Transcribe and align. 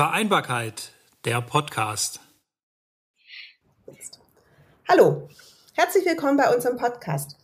Vereinbarkeit, 0.00 0.92
der 1.26 1.42
Podcast. 1.42 2.20
Hallo, 4.88 5.28
herzlich 5.74 6.06
willkommen 6.06 6.38
bei 6.38 6.54
unserem 6.54 6.78
Podcast. 6.78 7.36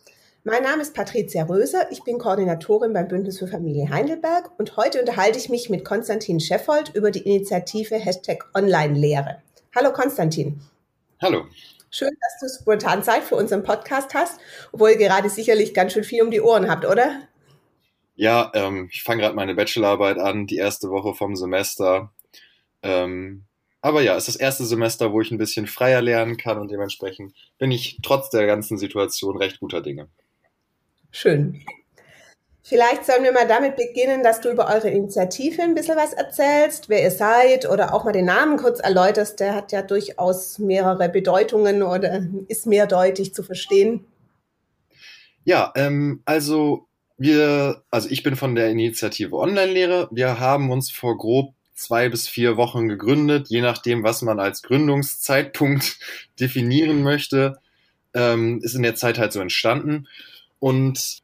Mein 0.43 0.63
Name 0.63 0.81
ist 0.81 0.95
Patricia 0.95 1.43
Röser, 1.43 1.91
ich 1.91 2.03
bin 2.03 2.17
Koordinatorin 2.17 2.93
beim 2.93 3.07
Bündnis 3.07 3.37
für 3.37 3.47
Familie 3.47 3.91
Heidelberg 3.91 4.49
und 4.57 4.75
heute 4.75 4.99
unterhalte 4.99 5.37
ich 5.37 5.49
mich 5.49 5.69
mit 5.69 5.85
Konstantin 5.85 6.39
Scheffold 6.39 6.95
über 6.95 7.11
die 7.11 7.21
Initiative 7.21 7.93
Hashtag 7.93 8.49
Online-Lehre. 8.55 9.43
Hallo 9.75 9.93
Konstantin. 9.93 10.59
Hallo. 11.21 11.45
Schön, 11.91 12.17
dass 12.19 12.39
du 12.39 12.59
spontan 12.59 13.03
Zeit 13.03 13.21
für 13.21 13.35
unseren 13.35 13.61
Podcast 13.61 14.15
hast, 14.15 14.39
obwohl 14.71 14.89
ihr 14.89 14.97
gerade 14.97 15.29
sicherlich 15.29 15.75
ganz 15.75 15.93
schön 15.93 16.03
viel 16.03 16.23
um 16.23 16.31
die 16.31 16.41
Ohren 16.41 16.71
habt, 16.71 16.85
oder? 16.87 17.21
Ja, 18.15 18.49
ähm, 18.55 18.89
ich 18.91 19.03
fange 19.03 19.21
gerade 19.21 19.35
meine 19.35 19.53
Bachelorarbeit 19.53 20.17
an, 20.17 20.47
die 20.47 20.57
erste 20.57 20.89
Woche 20.89 21.13
vom 21.13 21.35
Semester. 21.35 22.11
Ähm, 22.83 23.43
aber 23.81 24.01
ja, 24.01 24.15
es 24.15 24.27
ist 24.27 24.35
das 24.35 24.41
erste 24.41 24.65
Semester, 24.65 25.13
wo 25.13 25.21
ich 25.21 25.31
ein 25.31 25.37
bisschen 25.37 25.67
freier 25.67 26.01
lernen 26.01 26.37
kann 26.37 26.57
und 26.57 26.71
dementsprechend 26.71 27.33
bin 27.57 27.71
ich 27.71 27.99
trotz 28.03 28.29
der 28.29 28.45
ganzen 28.45 28.77
Situation 28.77 29.37
recht 29.37 29.59
guter 29.59 29.81
Dinge. 29.81 30.07
Schön. 31.11 31.63
Vielleicht 32.63 33.05
sollen 33.05 33.23
wir 33.23 33.31
mal 33.31 33.47
damit 33.47 33.77
beginnen, 33.77 34.23
dass 34.23 34.41
du 34.41 34.51
über 34.51 34.67
eure 34.67 34.89
Initiative 34.89 35.61
ein 35.61 35.73
bisschen 35.73 35.95
was 35.95 36.11
erzählst, 36.11 36.89
wer 36.89 37.01
ihr 37.01 37.11
seid 37.11 37.69
oder 37.69 37.93
auch 37.93 38.03
mal 38.03 38.11
den 38.11 38.25
Namen 38.25 38.57
kurz 38.57 38.81
erläuterst. 38.81 39.39
Der 39.39 39.55
hat 39.55 39.71
ja 39.71 39.81
durchaus 39.81 40.59
mehrere 40.59 41.07
Bedeutungen 41.07 41.81
oder 41.81 42.23
ist 42.49 42.67
mehrdeutig 42.67 43.33
zu 43.33 43.41
verstehen. 43.41 44.05
Ja, 45.45 45.71
ähm, 45.77 46.21
also 46.25 46.87
wir, 47.17 47.83
also 47.89 48.09
ich 48.09 48.21
bin 48.21 48.35
von 48.35 48.53
der 48.53 48.69
Initiative 48.69 49.33
Online-Lehre. 49.33 50.09
Wir 50.11 50.37
haben 50.41 50.69
uns 50.69 50.91
vor 50.91 51.17
grob 51.17 51.53
zwei 51.77 52.09
bis 52.09 52.27
vier 52.27 52.57
Wochen 52.57 52.87
gegründet, 52.87 53.49
je 53.49 53.61
nachdem, 53.61 54.03
was 54.03 54.21
man 54.21 54.39
als 54.39 54.63
Gründungszeitpunkt 54.63 55.99
definieren 56.39 57.03
möchte, 57.03 57.59
ähm, 58.13 58.59
ist 58.63 58.75
in 58.75 58.83
der 58.83 58.95
Zeit 58.95 59.17
halt 59.17 59.31
so 59.31 59.39
entstanden. 59.39 60.07
Und 60.59 61.19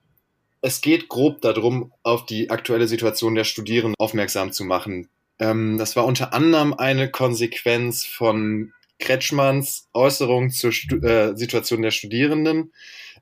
es 0.61 0.81
geht 0.81 1.09
grob 1.09 1.41
darum, 1.41 1.91
auf 2.03 2.25
die 2.25 2.49
aktuelle 2.49 2.87
Situation 2.87 3.35
der 3.35 3.43
Studierenden 3.43 3.95
aufmerksam 3.97 4.53
zu 4.53 4.63
machen. 4.63 5.09
Ähm, 5.39 5.77
das 5.77 5.95
war 5.95 6.05
unter 6.05 6.33
anderem 6.33 6.73
eine 6.73 7.09
Konsequenz 7.09 8.05
von 8.05 8.71
Kretschmanns 8.99 9.89
Äußerung 9.93 10.51
zur 10.51 10.71
Stu 10.71 10.97
äh, 10.97 11.35
Situation 11.35 11.81
der 11.81 11.91
Studierenden. 11.91 12.71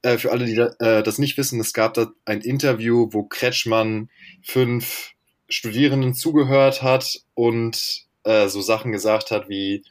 Äh, 0.01 0.17
für 0.17 0.31
alle, 0.31 0.45
die 0.45 0.55
da, 0.55 0.75
äh, 0.79 1.01
das 1.01 1.17
nicht 1.17 1.37
wissen, 1.37 1.59
es 1.59 1.73
gab 1.73 1.93
da 1.93 2.11
ein 2.25 2.41
Interview, 2.41 3.07
wo 3.11 3.23
Kretschmann 3.23 4.09
fünf 4.43 5.13
Studierenden 5.51 6.13
zugehört 6.13 6.81
hat 6.81 7.21
und 7.33 8.05
äh, 8.23 8.47
so 8.47 8.61
Sachen 8.61 8.91
gesagt 8.91 9.31
hat 9.31 9.49
wie, 9.49 9.83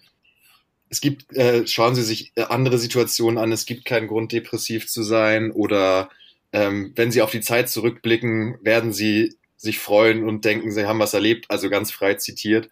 es 0.89 1.01
gibt, 1.01 1.33
äh, 1.37 1.67
schauen 1.67 1.95
Sie 1.95 2.03
sich 2.03 2.33
äh, 2.35 2.43
andere 2.43 2.79
Situationen 2.79 3.39
an, 3.39 3.53
es 3.53 3.67
gibt 3.67 3.85
keinen 3.85 4.09
Grund, 4.09 4.33
depressiv 4.33 4.89
zu 4.89 5.03
sein 5.03 5.53
oder 5.53 6.11
ähm, 6.53 6.93
wenn 6.97 7.13
Sie 7.13 7.23
auf 7.23 7.31
die 7.31 7.41
Zeit 7.41 7.69
zurückblicken, 7.69 8.59
werden 8.63 8.93
Sie 8.93 9.37
sich 9.57 9.79
freuen 9.79 10.29
und 10.29 10.45
denken, 10.45 10.73
Sie 10.73 10.87
haben 10.87 10.99
was 10.99 11.15
erlebt, 11.15 11.47
also 11.49 11.71
ganz 11.71 11.93
frei 11.93 12.15
zitiert. 12.15 12.71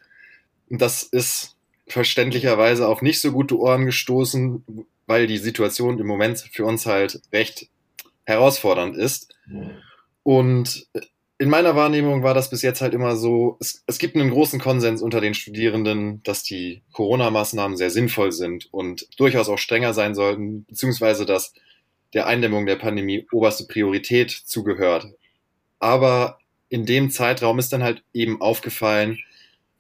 Und 0.69 0.83
das 0.83 1.03
ist 1.05 1.57
verständlicherweise 1.87 2.89
auf 2.89 3.03
nicht 3.03 3.21
so 3.21 3.33
gute 3.33 3.59
Ohren 3.59 3.87
gestoßen, 3.87 4.65
weil 5.07 5.27
die 5.27 5.39
Situation 5.39 5.99
im 5.99 6.07
Moment 6.07 6.39
für 6.53 6.65
uns 6.65 6.87
halt 6.87 7.21
recht 7.33 7.69
herausfordernd 8.25 8.97
ist. 8.97 9.35
Und 10.23 10.87
in 11.39 11.49
meiner 11.49 11.77
Wahrnehmung 11.77 12.25
war 12.25 12.35
das 12.35 12.51
bis 12.51 12.63
jetzt 12.63 12.81
halt 12.81 12.95
immer 12.95 13.17
so, 13.17 13.57
es, 13.61 13.85
es 13.87 13.99
gibt 13.99 14.17
einen 14.17 14.31
großen 14.31 14.59
Konsens 14.59 15.03
unter 15.03 15.21
den 15.21 15.35
Studierenden, 15.35 16.21
dass 16.25 16.43
die 16.43 16.83
Corona-Maßnahmen 16.93 17.77
sehr 17.77 17.91
sinnvoll 17.91 18.33
sind 18.33 18.69
und 18.73 19.07
durchaus 19.19 19.49
auch 19.49 19.59
strenger 19.59 19.95
sein 19.95 20.17
sollten, 20.17 20.65
beziehungsweise 20.65 21.25
dass 21.25 21.55
der 22.13 22.27
Eindämmung 22.27 22.67
der 22.67 22.77
Pandemie 22.77 23.27
oberste 23.31 23.67
Priorität 23.67 24.31
zugehört. 24.31 25.07
Aber 25.79 26.39
in 26.69 26.87
dem 26.87 27.11
Zeitraum 27.11 27.61
ist 27.61 27.73
dann 27.73 27.85
halt 27.85 28.03
eben 28.13 28.41
aufgefallen, 28.41 29.21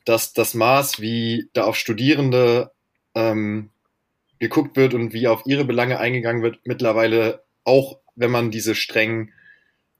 dass 0.04 0.32
das 0.32 0.54
Maß, 0.54 1.00
wie 1.00 1.48
da 1.54 1.64
auf 1.64 1.74
Studierende 1.74 2.70
ähm, 3.14 3.70
geguckt 4.38 4.76
wird 4.76 4.94
und 4.94 5.12
wie 5.12 5.26
auf 5.26 5.42
ihre 5.44 5.64
Belange 5.64 5.98
eingegangen 5.98 6.42
wird, 6.42 6.60
mittlerweile 6.64 7.42
auch, 7.64 7.98
wenn 8.14 8.30
man 8.30 8.52
diese 8.52 8.76
strengen 8.76 9.32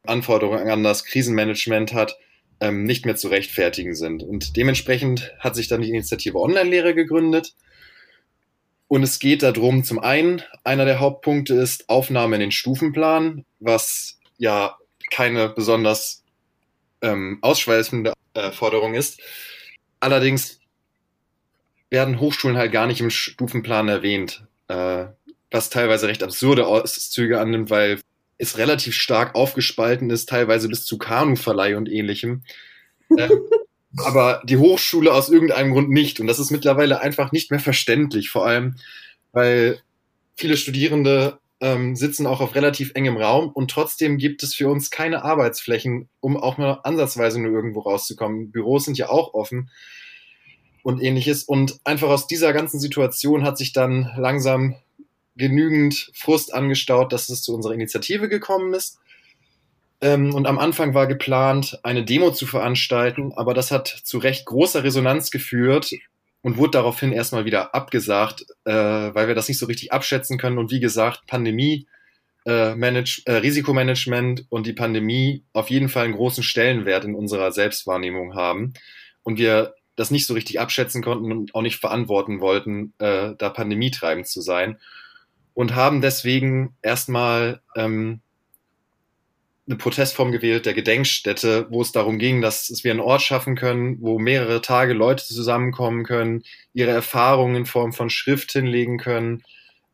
Anforderungen 0.09 0.69
an 0.69 0.83
das 0.83 1.05
Krisenmanagement 1.05 1.95
hat, 1.95 2.17
ähm, 2.61 2.85
nicht 2.85 3.07
mehr 3.07 3.17
zu 3.17 3.29
rechtfertigen 3.29 3.95
sind. 3.95 4.23
Und 4.23 4.57
dementsprechend 4.57 5.33
hat 5.39 5.55
sich 5.55 5.69
dann 5.69 5.83
die 5.83 5.91
Initiative 5.91 6.39
Online-Lehre 6.39 6.95
gegründet. 6.95 7.55
Und 8.89 9.03
es 9.03 9.19
geht 9.19 9.43
darum, 9.43 9.85
zum 9.85 9.99
einen, 9.99 10.43
einer 10.65 10.85
der 10.85 10.99
Hauptpunkte 10.99 11.55
ist 11.55 11.89
Aufnahme 11.89 12.37
in 12.37 12.41
den 12.41 12.53
Stufenplan, 12.53 13.45
was 13.61 14.19
ja 14.39 14.77
keine 15.11 15.51
besonders 15.51 16.25
ähm, 17.03 17.39
ausschweifende 17.43 18.15
äh, 18.35 18.51
Forderung 18.51 18.95
ist. 18.95 19.21
Allerdings 20.01 20.61
werden 21.91 22.21
Hochschulen 22.21 22.57
halt 22.57 22.73
gar 22.73 22.87
nicht 22.87 23.01
im 23.01 23.11
Stufenplan 23.11 23.89
erwähnt, 23.89 24.45
äh, 24.69 25.07
was 25.51 25.71
teilweise 25.71 26.09
recht 26.09 26.23
absurde 26.23 26.67
Auszüge 26.67 27.41
annimmt, 27.41 27.71
weil 27.71 28.01
ist 28.39 28.57
relativ 28.59 28.95
stark 28.95 29.35
aufgespalten 29.35 30.11
ist, 30.11 30.29
teilweise 30.29 30.69
bis 30.69 30.85
zu 30.85 30.97
Kanuverleih 30.97 31.77
und 31.77 31.89
ähnlichem. 31.89 32.43
äh, 33.17 33.29
aber 34.05 34.43
die 34.45 34.57
Hochschule 34.57 35.13
aus 35.13 35.29
irgendeinem 35.29 35.73
Grund 35.73 35.91
nicht. 35.91 36.21
Und 36.21 36.27
das 36.27 36.39
ist 36.39 36.51
mittlerweile 36.51 37.01
einfach 37.01 37.33
nicht 37.33 37.51
mehr 37.51 37.61
verständlich, 37.61 38.31
vor 38.31 38.47
allem, 38.47 38.77
weil 39.33 39.81
viele 40.37 40.57
Studierende 40.57 41.39
ähm, 41.61 41.97
sitzen 41.97 42.27
auch 42.27 42.41
auf 42.41 42.55
relativ 42.55 42.93
engem 42.95 43.17
Raum 43.17 43.49
und 43.49 43.71
trotzdem 43.71 44.17
gibt 44.17 44.45
es 44.45 44.55
für 44.55 44.69
uns 44.69 44.91
keine 44.91 45.25
Arbeitsflächen, 45.25 46.09
um 46.21 46.37
auch 46.37 46.57
nur 46.57 46.87
ansatzweise 46.87 47.41
nur 47.41 47.53
irgendwo 47.53 47.81
rauszukommen. 47.81 48.53
Büros 48.53 48.85
sind 48.85 48.97
ja 48.97 49.09
auch 49.09 49.35
offen 49.35 49.71
und 50.83 51.03
ähnliches. 51.03 51.45
Und 51.45 51.81
einfach 51.85 52.09
aus 52.09 52.27
dieser 52.27 52.53
ganzen 52.53 52.79
Situation 52.79 53.45
hat 53.45 53.59
sich 53.59 53.73
dann 53.73 54.11
langsam 54.17 54.77
genügend 55.39 56.11
Frust 56.15 56.53
angestaut, 56.53 57.13
dass 57.13 57.29
es 57.29 57.43
zu 57.43 57.55
unserer 57.55 57.75
Initiative 57.75 58.29
gekommen 58.29 58.75
ist. 58.75 58.99
Ähm, 60.01 60.35
und 60.35 60.47
am 60.47 60.59
Anfang 60.59 60.95
war 60.95 61.07
geplant, 61.07 61.79
eine 61.83 62.05
Demo 62.05 62.31
zu 62.33 62.47
veranstalten, 62.47 63.33
aber 63.35 63.55
das 63.55 63.71
hat 63.71 63.89
zu 63.89 64.19
recht 64.19 64.47
großer 64.47 64.85
Resonanz 64.85 65.31
geführt 65.31 65.93
und 66.43 66.57
wurde 66.57 66.73
daraufhin 66.73 67.13
erstmal 67.13 67.45
wieder 67.45 67.75
abgesagt, 67.75 68.47
äh, 68.65 68.73
weil 68.73 69.29
wir 69.29 69.35
das 69.35 69.49
nicht 69.49 69.59
so 69.59 69.67
richtig 69.67 69.93
abschätzen 69.93 70.39
können. 70.39 70.59
Und 70.59 70.71
wie 70.71 70.81
gesagt, 70.81 71.27
Pandemie, 71.27 71.87
äh, 72.47 72.77
Manage, 72.77 73.23
äh, 73.27 73.33
Risikomanagement 73.33 74.47
und 74.49 74.67
die 74.67 74.73
Pandemie 74.73 75.43
auf 75.53 75.69
jeden 75.69 75.89
Fall 75.89 76.05
einen 76.05 76.15
großen 76.15 76.45
Stellenwert 76.45 77.05
in 77.05 77.15
unserer 77.15 77.51
Selbstwahrnehmung 77.51 78.35
haben. 78.35 78.75
Und 79.25 79.39
wir 79.39 79.75
das 79.97 80.13
nicht 80.13 80.27
so 80.27 80.35
richtig 80.35 80.61
abschätzen 80.61 81.03
konnten 81.03 81.33
und 81.33 81.55
auch 81.57 81.63
nicht 81.63 81.77
verantworten 81.77 82.39
wollten, 82.39 82.93
äh, 82.99 83.35
da 83.37 83.51
pandemietreibend 83.51 84.29
zu 84.29 84.41
sein 84.41 84.79
und 85.59 85.75
haben 85.75 86.01
deswegen 86.01 86.77
erstmal 86.83 87.61
ähm, 87.75 88.21
eine 89.67 89.75
Protestform 89.75 90.31
gewählt 90.31 90.67
der 90.67 90.73
Gedenkstätte, 90.73 91.67
wo 91.69 91.83
es 91.83 91.91
darum 91.91 92.21
ging, 92.21 92.41
dass 92.41 92.85
wir 92.85 92.93
einen 92.93 93.01
Ort 93.01 93.23
schaffen 93.23 93.57
können, 93.57 94.01
wo 94.01 94.21
mehrere 94.21 94.61
Tage 94.61 94.93
Leute 94.93 95.25
zusammenkommen 95.25 96.05
können, 96.05 96.45
ihre 96.75 96.93
Erfahrungen 96.93 97.57
in 97.57 97.67
Form 97.67 97.93
von 97.93 98.09
Schrift 98.09 98.53
hinlegen 98.53 98.99
können. 98.99 99.43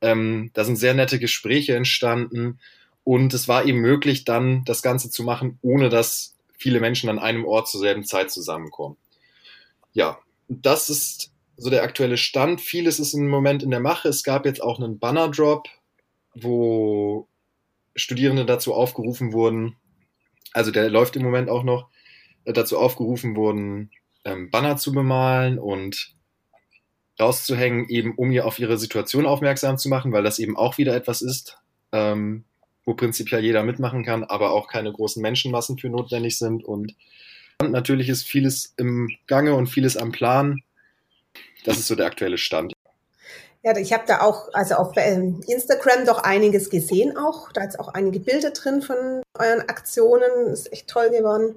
Ähm, 0.03 0.51
da 0.53 0.65
sind 0.65 0.77
sehr 0.77 0.93
nette 0.93 1.19
Gespräche 1.19 1.75
entstanden 1.75 2.61
und 3.03 3.33
es 3.33 3.49
war 3.49 3.65
eben 3.65 3.79
möglich, 3.79 4.27
dann 4.27 4.67
das 4.67 4.83
Ganze 4.83 5.09
zu 5.09 5.23
machen, 5.23 5.59
ohne 5.63 5.89
dass 5.89 6.37
viele 6.59 6.79
Menschen 6.79 7.09
an 7.09 7.19
einem 7.19 7.47
Ort 7.47 7.69
zur 7.71 7.81
selben 7.81 8.05
Zeit 8.05 8.31
zusammenkommen. 8.31 8.99
Ja, 9.95 10.19
das 10.47 10.91
ist 10.91 11.31
so 11.57 11.71
der 11.71 11.83
aktuelle 11.83 12.17
Stand. 12.17 12.61
Vieles 12.61 12.99
ist 12.99 13.15
im 13.15 13.29
Moment 13.29 13.63
in 13.63 13.71
der 13.71 13.81
Mache. 13.81 14.09
Es 14.09 14.25
gab 14.25 14.47
jetzt 14.47 14.63
auch 14.63 14.81
einen 14.81 14.99
Banner-Drop, 14.99 15.69
wo 16.35 17.29
Studierende 17.97 18.45
dazu 18.45 18.75
aufgerufen 18.75 19.33
wurden, 19.33 19.77
also 20.53 20.71
der 20.71 20.91
läuft 20.91 21.17
im 21.17 21.23
Moment 21.23 21.49
auch 21.49 21.63
noch, 21.63 21.89
äh, 22.45 22.53
dazu 22.53 22.79
aufgerufen 22.79 23.37
wurden, 23.37 23.91
ähm, 24.25 24.51
Banner 24.51 24.77
zu 24.77 24.93
bemalen 24.93 25.59
und 25.59 26.15
rauszuhängen, 27.21 27.89
eben 27.89 28.15
um 28.17 28.33
ihr 28.33 28.47
auf 28.47 28.59
ihre 28.59 28.79
Situation 28.79 29.27
aufmerksam 29.27 29.79
zu 29.79 29.89
machen, 29.89 30.13
weil 30.13 30.25
das 30.25 30.39
eben 30.39 30.57
auch 30.57 30.79
wieder 30.79 30.95
etwas 30.97 31.23
ist, 31.23 31.59
ähm, 31.93 32.45
wo 32.85 32.95
prinzipiell 32.95 33.45
jeder 33.45 33.63
mitmachen 33.63 34.05
kann, 34.05 34.25
aber 34.25 34.51
auch 34.51 34.69
keine 34.69 34.93
großen 34.93 35.23
Menschenmassen 35.23 35.79
für 35.79 35.89
notwendig 35.89 36.39
sind. 36.39 36.65
Und 36.65 36.97
natürlich 37.63 38.09
ist 38.09 38.27
vieles 38.27 38.75
im 38.77 39.09
Gange 39.27 39.55
und 39.55 39.69
vieles 39.69 39.97
am 39.97 40.11
Plan. 40.13 40.63
Das 41.65 41.79
ist 41.79 41.89
so 41.89 41.95
der 41.95 42.07
aktuelle 42.07 42.39
Stand. 42.39 42.73
Ja, 43.63 43.77
ich 43.79 43.95
habe 43.95 44.05
da 44.07 44.21
auch, 44.21 44.53
also 44.53 44.75
auf 44.75 44.93
ähm, 44.97 45.41
Instagram 45.49 46.05
doch 46.05 46.19
einiges 46.19 46.69
gesehen 46.69 47.17
auch. 47.17 47.51
Da 47.53 47.65
ist 47.65 47.81
auch 47.81 47.89
einige 47.89 48.21
Bilder 48.21 48.51
drin 48.51 48.83
von 48.83 49.23
euren 49.39 49.63
Aktionen. 49.69 50.49
Ist 50.53 50.71
echt 50.71 50.87
toll 50.87 51.09
geworden. 51.09 51.57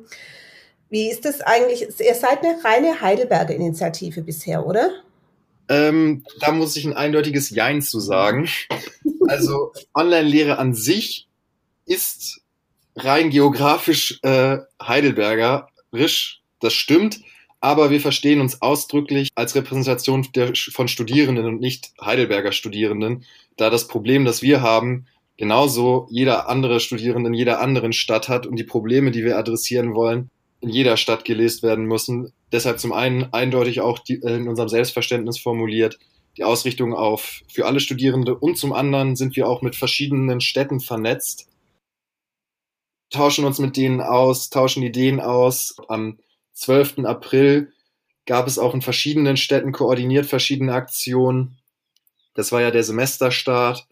Wie 0.89 1.11
ist 1.11 1.25
das 1.25 1.41
eigentlich? 1.41 1.81
Ihr 1.99 2.15
seid 2.15 2.43
eine 2.43 2.63
reine 2.63 3.01
Heidelberger 3.01 3.53
Initiative 3.53 4.21
bisher, 4.21 4.65
oder? 4.65 4.89
Ähm, 5.67 6.23
da 6.39 6.53
muss 6.53 6.77
ich 6.77 6.85
ein 6.85 6.93
eindeutiges 6.93 7.49
Jein 7.49 7.81
zu 7.81 7.99
sagen. 7.99 8.47
Also 9.27 9.73
Online-Lehre 9.93 10.57
an 10.57 10.73
sich 10.73 11.27
ist 11.85 12.39
rein 12.95 13.29
geografisch 13.29 14.19
äh, 14.23 14.59
Heidelbergerisch, 14.81 16.41
das 16.61 16.73
stimmt, 16.73 17.19
aber 17.59 17.89
wir 17.89 18.01
verstehen 18.01 18.41
uns 18.41 18.61
ausdrücklich 18.61 19.29
als 19.35 19.55
Repräsentation 19.55 20.27
der, 20.35 20.53
von 20.55 20.87
Studierenden 20.87 21.45
und 21.45 21.59
nicht 21.59 21.91
Heidelberger 22.01 22.51
Studierenden, 22.51 23.25
da 23.57 23.69
das 23.69 23.87
Problem, 23.87 24.25
das 24.25 24.41
wir 24.41 24.61
haben, 24.61 25.07
genauso 25.37 26.07
jeder 26.09 26.49
andere 26.49 26.79
Studierende 26.79 27.29
in 27.29 27.33
jeder 27.33 27.59
anderen 27.59 27.93
Stadt 27.93 28.29
hat 28.29 28.45
und 28.45 28.57
die 28.57 28.63
Probleme, 28.63 29.11
die 29.11 29.23
wir 29.23 29.37
adressieren 29.37 29.95
wollen, 29.95 30.29
in 30.61 30.69
jeder 30.69 30.97
Stadt 30.97 31.25
gelesen 31.25 31.63
werden 31.63 31.85
müssen. 31.85 32.31
Deshalb 32.51 32.79
zum 32.79 32.93
einen 32.93 33.33
eindeutig 33.33 33.81
auch 33.81 33.99
die, 33.99 34.21
äh, 34.21 34.35
in 34.35 34.47
unserem 34.47 34.69
Selbstverständnis 34.69 35.39
formuliert, 35.39 35.99
die 36.37 36.43
Ausrichtung 36.43 36.93
auf 36.93 37.41
für 37.51 37.65
alle 37.65 37.79
Studierende 37.79 38.35
und 38.35 38.57
zum 38.57 38.73
anderen 38.73 39.15
sind 39.15 39.35
wir 39.35 39.47
auch 39.47 39.61
mit 39.61 39.75
verschiedenen 39.75 40.41
Städten 40.41 40.79
vernetzt, 40.79 41.47
tauschen 43.09 43.45
uns 43.45 43.59
mit 43.59 43.77
denen 43.77 44.01
aus, 44.01 44.49
tauschen 44.49 44.83
Ideen 44.83 45.19
aus. 45.19 45.75
Am 45.87 46.19
12. 46.57 47.05
April 47.05 47.71
gab 48.25 48.47
es 48.47 48.59
auch 48.59 48.73
in 48.73 48.81
verschiedenen 48.81 49.37
Städten 49.37 49.71
koordiniert 49.71 50.25
verschiedene 50.25 50.73
Aktionen. 50.73 51.57
Das 52.33 52.51
war 52.51 52.61
ja 52.61 52.71
der 52.71 52.83
Semesterstart. 52.83 53.87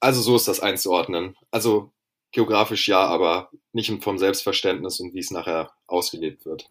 Also 0.00 0.20
so 0.20 0.36
ist 0.36 0.48
das 0.48 0.60
einzuordnen. 0.60 1.36
Also 1.50 1.90
geografisch 2.32 2.88
ja, 2.88 3.06
aber 3.06 3.50
nicht 3.72 3.92
vom 4.02 4.18
Selbstverständnis 4.18 5.00
und 5.00 5.14
wie 5.14 5.20
es 5.20 5.30
nachher 5.30 5.70
ausgelebt 5.86 6.44
wird. 6.44 6.68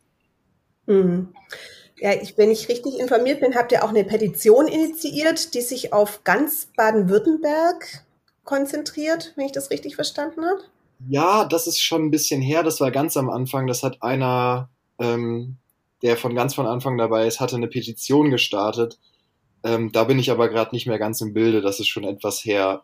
Mhm. 0.87 1.33
Ja, 1.97 2.13
ich, 2.13 2.37
wenn 2.37 2.51
ich 2.51 2.67
richtig 2.67 2.99
informiert 2.99 3.39
bin, 3.39 3.55
habt 3.55 3.71
ihr 3.71 3.83
auch 3.83 3.89
eine 3.89 4.03
Petition 4.03 4.67
initiiert, 4.67 5.53
die 5.53 5.61
sich 5.61 5.93
auf 5.93 6.23
ganz 6.23 6.67
Baden-Württemberg 6.75 8.05
konzentriert, 8.43 9.33
wenn 9.35 9.45
ich 9.45 9.53
das 9.53 9.71
richtig 9.71 9.95
verstanden 9.95 10.43
habe? 10.43 10.61
Ja, 11.07 11.45
das 11.45 11.67
ist 11.67 11.81
schon 11.81 12.05
ein 12.05 12.11
bisschen 12.11 12.41
her. 12.41 12.63
Das 12.63 12.79
war 12.79 12.91
ganz 12.91 13.15
am 13.15 13.29
Anfang. 13.29 13.67
Das 13.67 13.83
hat 13.83 14.01
einer, 14.01 14.69
ähm, 14.99 15.57
der 16.01 16.17
von 16.17 16.35
ganz 16.35 16.53
von 16.53 16.67
Anfang 16.67 16.97
dabei 16.97 17.27
ist, 17.27 17.39
hatte 17.39 17.55
eine 17.55 17.67
Petition 17.67 18.29
gestartet. 18.29 18.99
Ähm, 19.63 19.91
da 19.91 20.03
bin 20.03 20.19
ich 20.19 20.31
aber 20.31 20.49
gerade 20.49 20.75
nicht 20.75 20.87
mehr 20.87 20.99
ganz 20.99 21.21
im 21.21 21.33
Bilde. 21.33 21.61
Das 21.61 21.79
ist 21.79 21.87
schon 21.87 22.03
etwas 22.03 22.45
her. 22.45 22.83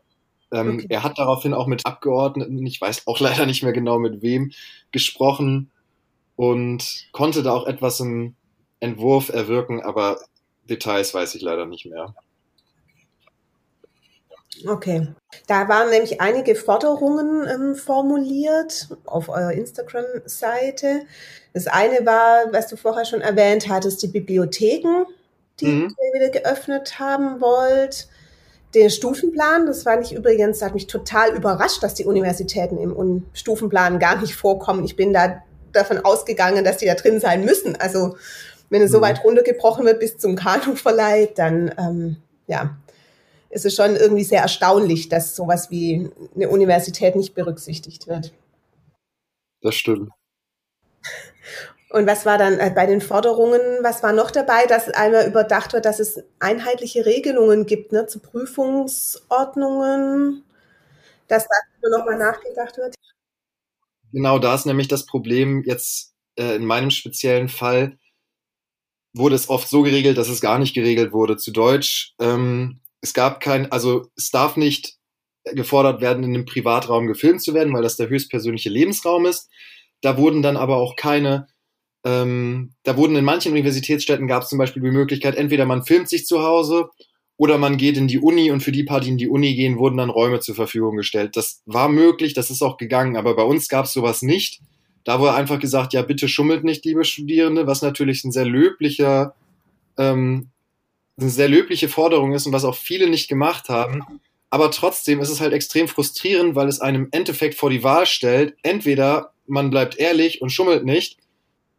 Ähm, 0.51 0.75
okay. 0.75 0.87
Er 0.89 1.03
hat 1.03 1.17
daraufhin 1.17 1.53
auch 1.53 1.67
mit 1.67 1.85
Abgeordneten, 1.85 2.65
ich 2.65 2.81
weiß 2.81 3.07
auch 3.07 3.19
leider 3.19 3.45
nicht 3.45 3.63
mehr 3.63 3.73
genau 3.73 3.99
mit 3.99 4.21
wem, 4.21 4.51
gesprochen 4.91 5.71
und 6.35 7.05
konnte 7.11 7.43
da 7.43 7.53
auch 7.53 7.67
etwas 7.67 7.99
im 7.99 8.35
Entwurf 8.79 9.29
erwirken, 9.29 9.81
aber 9.81 10.19
Details 10.69 11.13
weiß 11.13 11.35
ich 11.35 11.41
leider 11.41 11.65
nicht 11.65 11.85
mehr. 11.85 12.15
Okay. 14.67 15.07
Da 15.47 15.67
waren 15.67 15.89
nämlich 15.89 16.21
einige 16.21 16.55
Forderungen 16.55 17.47
ähm, 17.47 17.75
formuliert 17.75 18.89
auf 19.05 19.29
eurer 19.29 19.53
Instagram-Seite. 19.53 21.01
Das 21.53 21.67
eine 21.67 22.05
war, 22.05 22.51
was 22.51 22.67
du 22.67 22.75
vorher 22.75 23.05
schon 23.05 23.21
erwähnt 23.21 23.67
hattest, 23.69 24.01
die 24.03 24.07
Bibliotheken, 24.07 25.05
die 25.59 25.67
mhm. 25.67 25.95
ihr 25.97 26.19
wieder 26.19 26.29
geöffnet 26.29 26.99
haben 26.99 27.41
wollt. 27.41 28.07
Der 28.73 28.89
Stufenplan, 28.89 29.65
das 29.65 29.83
fand 29.83 30.05
ich 30.05 30.13
übrigens, 30.13 30.59
das 30.59 30.67
hat 30.67 30.73
mich 30.73 30.87
total 30.87 31.35
überrascht, 31.35 31.83
dass 31.83 31.93
die 31.93 32.05
Universitäten 32.05 32.77
im 32.77 33.25
Stufenplan 33.33 33.99
gar 33.99 34.19
nicht 34.19 34.35
vorkommen. 34.35 34.85
Ich 34.85 34.95
bin 34.95 35.11
da 35.11 35.41
davon 35.73 35.99
ausgegangen, 35.99 36.63
dass 36.63 36.77
die 36.77 36.85
da 36.85 36.95
drin 36.95 37.19
sein 37.19 37.43
müssen. 37.43 37.75
Also 37.75 38.15
wenn 38.69 38.81
es 38.81 38.91
mhm. 38.91 38.95
so 38.95 39.01
weit 39.01 39.23
runtergebrochen 39.23 39.85
wird 39.85 39.99
bis 39.99 40.17
zum 40.17 40.35
Kanuverleih, 40.35 41.29
dann 41.35 41.73
ähm, 41.77 42.17
ja, 42.47 42.77
ist 43.51 43.65
es 43.65 43.75
schon 43.75 43.95
irgendwie 43.95 44.23
sehr 44.23 44.41
erstaunlich, 44.41 45.09
dass 45.09 45.35
sowas 45.35 45.69
wie 45.69 46.09
eine 46.35 46.49
Universität 46.49 47.15
nicht 47.15 47.35
berücksichtigt 47.35 48.07
wird. 48.07 48.33
Das 49.61 49.75
stimmt. 49.75 50.09
Und 51.89 52.07
was 52.07 52.25
war 52.25 52.37
dann 52.37 52.57
äh, 52.59 52.71
bei 52.73 52.85
den 52.85 53.01
Forderungen, 53.01 53.59
was 53.81 54.01
war 54.01 54.13
noch 54.13 54.31
dabei, 54.31 54.65
dass 54.65 54.87
einmal 54.89 55.27
überdacht 55.27 55.73
wird, 55.73 55.83
dass 55.83 55.99
es 55.99 56.23
einheitliche 56.39 57.05
Regelungen 57.05 57.65
gibt 57.65 57.91
ne, 57.91 58.07
zu 58.07 58.19
Prüfungsordnungen, 58.19 60.45
dass 61.27 61.45
da 61.47 61.55
nochmal 61.89 62.17
nachgedacht 62.17 62.77
wird? 62.77 62.95
Genau, 64.13 64.39
da 64.39 64.55
ist 64.55 64.65
nämlich 64.65 64.87
das 64.87 65.05
Problem 65.05 65.63
jetzt 65.65 66.13
äh, 66.37 66.55
in 66.55 66.63
meinem 66.65 66.91
speziellen 66.91 67.49
Fall, 67.49 67.97
wurde 69.13 69.35
es 69.35 69.49
oft 69.49 69.67
so 69.67 69.81
geregelt, 69.81 70.17
dass 70.17 70.29
es 70.29 70.39
gar 70.39 70.59
nicht 70.59 70.73
geregelt 70.73 71.11
wurde. 71.11 71.35
Zu 71.35 71.51
Deutsch, 71.51 72.13
ähm, 72.19 72.79
es 73.01 73.13
gab 73.13 73.39
kein, 73.39 73.71
also 73.71 74.07
es 74.15 74.29
darf 74.29 74.57
nicht 74.57 74.97
gefordert 75.43 76.01
werden, 76.01 76.23
in 76.23 76.35
einem 76.35 76.45
Privatraum 76.45 77.07
gefilmt 77.07 77.41
zu 77.41 77.53
werden, 77.53 77.73
weil 77.73 77.81
das 77.81 77.97
der 77.97 78.09
höchstpersönliche 78.09 78.69
Lebensraum 78.69 79.25
ist. 79.25 79.49
Da 80.01 80.17
wurden 80.17 80.41
dann 80.41 80.57
aber 80.57 80.77
auch 80.77 80.95
keine 80.95 81.47
ähm, 82.03 82.73
da 82.83 82.97
wurden 82.97 83.15
in 83.15 83.25
manchen 83.25 83.51
Universitätsstädten 83.51 84.27
gab 84.27 84.43
es 84.43 84.49
zum 84.49 84.57
Beispiel 84.57 84.81
die 84.81 84.91
Möglichkeit, 84.91 85.35
entweder 85.35 85.65
man 85.65 85.83
filmt 85.83 86.09
sich 86.09 86.25
zu 86.25 86.41
Hause 86.41 86.89
oder 87.37 87.57
man 87.57 87.77
geht 87.77 87.97
in 87.97 88.07
die 88.07 88.19
Uni 88.19 88.51
und 88.51 88.61
für 88.61 88.71
die 88.71 88.83
paar, 88.83 89.01
die 89.01 89.09
in 89.09 89.17
die 89.17 89.29
Uni 89.29 89.55
gehen, 89.55 89.77
wurden 89.77 89.97
dann 89.97 90.09
Räume 90.09 90.39
zur 90.39 90.55
Verfügung 90.55 90.97
gestellt. 90.97 91.35
Das 91.35 91.61
war 91.65 91.89
möglich, 91.89 92.33
das 92.33 92.49
ist 92.49 92.61
auch 92.61 92.77
gegangen, 92.77 93.17
aber 93.17 93.35
bei 93.35 93.43
uns 93.43 93.67
gab 93.67 93.85
es 93.85 93.93
sowas 93.93 94.21
nicht. 94.21 94.61
Da 95.03 95.19
wurde 95.19 95.33
einfach 95.33 95.59
gesagt, 95.59 95.93
ja, 95.93 96.01
bitte 96.03 96.27
schummelt 96.27 96.63
nicht, 96.63 96.85
liebe 96.85 97.03
Studierende, 97.03 97.65
was 97.65 97.81
natürlich 97.81 98.23
ein 98.23 98.31
sehr 98.31 98.45
löblicher, 98.45 99.35
ähm, 99.97 100.49
eine 101.21 101.29
sehr 101.29 101.47
löbliche 101.47 101.89
Forderung 101.89 102.33
ist 102.33 102.45
und 102.45 102.53
was 102.53 102.65
auch 102.65 102.75
viele 102.75 103.09
nicht 103.09 103.27
gemacht 103.27 103.69
haben. 103.69 104.03
Aber 104.49 104.69
trotzdem 104.71 105.21
ist 105.21 105.29
es 105.29 105.39
halt 105.39 105.53
extrem 105.53 105.87
frustrierend, 105.87 106.55
weil 106.55 106.67
es 106.67 106.81
einem 106.81 107.07
Endeffekt 107.11 107.55
vor 107.55 107.69
die 107.69 107.83
Wahl 107.83 108.05
stellt, 108.05 108.55
entweder 108.63 109.33
man 109.47 109.69
bleibt 109.69 109.97
ehrlich 109.97 110.41
und 110.41 110.49
schummelt 110.49 110.83
nicht 110.85 111.17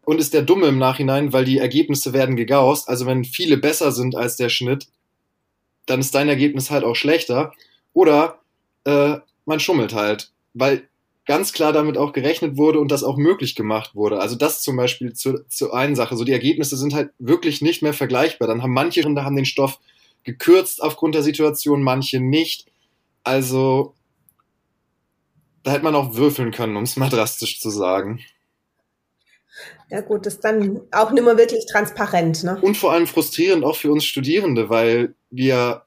und 0.04 0.20
ist 0.20 0.34
der 0.34 0.42
Dumme 0.42 0.66
im 0.66 0.78
Nachhinein, 0.78 1.32
weil 1.32 1.44
die 1.44 1.58
Ergebnisse 1.58 2.12
werden 2.12 2.36
gegaust. 2.36 2.88
Also 2.88 3.06
wenn 3.06 3.24
viele 3.24 3.56
besser 3.56 3.92
sind 3.92 4.16
als 4.16 4.36
der 4.36 4.48
Schnitt, 4.48 4.88
dann 5.86 6.00
ist 6.00 6.14
dein 6.14 6.28
Ergebnis 6.28 6.70
halt 6.70 6.84
auch 6.84 6.96
schlechter. 6.96 7.52
Oder 7.92 8.40
äh, 8.84 9.16
man 9.44 9.60
schummelt 9.60 9.94
halt, 9.94 10.32
weil 10.54 10.88
ganz 11.24 11.52
klar 11.52 11.72
damit 11.72 11.96
auch 11.96 12.12
gerechnet 12.12 12.56
wurde 12.56 12.80
und 12.80 12.90
das 12.90 13.04
auch 13.04 13.16
möglich 13.16 13.54
gemacht 13.54 13.94
wurde. 13.94 14.20
Also 14.20 14.36
das 14.36 14.62
zum 14.62 14.76
Beispiel 14.76 15.12
zu, 15.12 15.44
zu 15.48 15.72
einen 15.72 15.94
Sache. 15.94 16.16
So 16.16 16.24
die 16.24 16.32
Ergebnisse 16.32 16.76
sind 16.76 16.94
halt 16.94 17.10
wirklich 17.18 17.62
nicht 17.62 17.82
mehr 17.82 17.94
vergleichbar. 17.94 18.48
Dann 18.48 18.62
haben 18.62 18.72
manche 18.72 19.04
Rinder 19.04 19.24
haben 19.24 19.36
den 19.36 19.44
Stoff 19.44 19.78
gekürzt 20.24 20.82
aufgrund 20.82 21.14
der 21.14 21.22
Situation, 21.22 21.82
manche 21.82 22.20
nicht. 22.20 22.66
Also 23.24 23.94
da 25.62 25.72
hätte 25.72 25.84
man 25.84 25.94
auch 25.94 26.14
würfeln 26.14 26.50
können, 26.50 26.76
um 26.76 26.84
es 26.84 26.96
mal 26.96 27.08
drastisch 27.08 27.60
zu 27.60 27.70
sagen. 27.70 28.20
Ja 29.90 30.00
gut, 30.00 30.26
das 30.26 30.34
ist 30.34 30.44
dann 30.44 30.80
auch 30.90 31.12
nicht 31.12 31.24
mehr 31.24 31.36
wirklich 31.36 31.66
transparent. 31.66 32.42
Ne? 32.44 32.58
Und 32.62 32.76
vor 32.76 32.92
allem 32.92 33.06
frustrierend 33.06 33.64
auch 33.64 33.76
für 33.76 33.92
uns 33.92 34.04
Studierende, 34.04 34.70
weil 34.70 35.14
wir, 35.30 35.84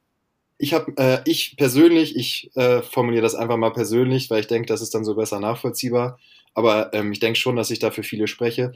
ich 0.57 0.73
habe, 0.73 0.93
äh, 0.97 1.19
ich 1.25 1.55
persönlich, 1.57 2.15
ich 2.15 2.51
äh, 2.55 2.81
formuliere 2.81 3.23
das 3.23 3.35
einfach 3.35 3.57
mal 3.57 3.73
persönlich, 3.73 4.29
weil 4.29 4.41
ich 4.41 4.47
denke, 4.47 4.67
das 4.67 4.81
ist 4.81 4.93
dann 4.93 5.05
so 5.05 5.15
besser 5.15 5.39
nachvollziehbar. 5.39 6.19
Aber 6.53 6.93
ähm, 6.93 7.11
ich 7.11 7.19
denke 7.19 7.39
schon, 7.39 7.55
dass 7.55 7.71
ich 7.71 7.79
da 7.79 7.91
für 7.91 8.03
viele 8.03 8.27
spreche. 8.27 8.73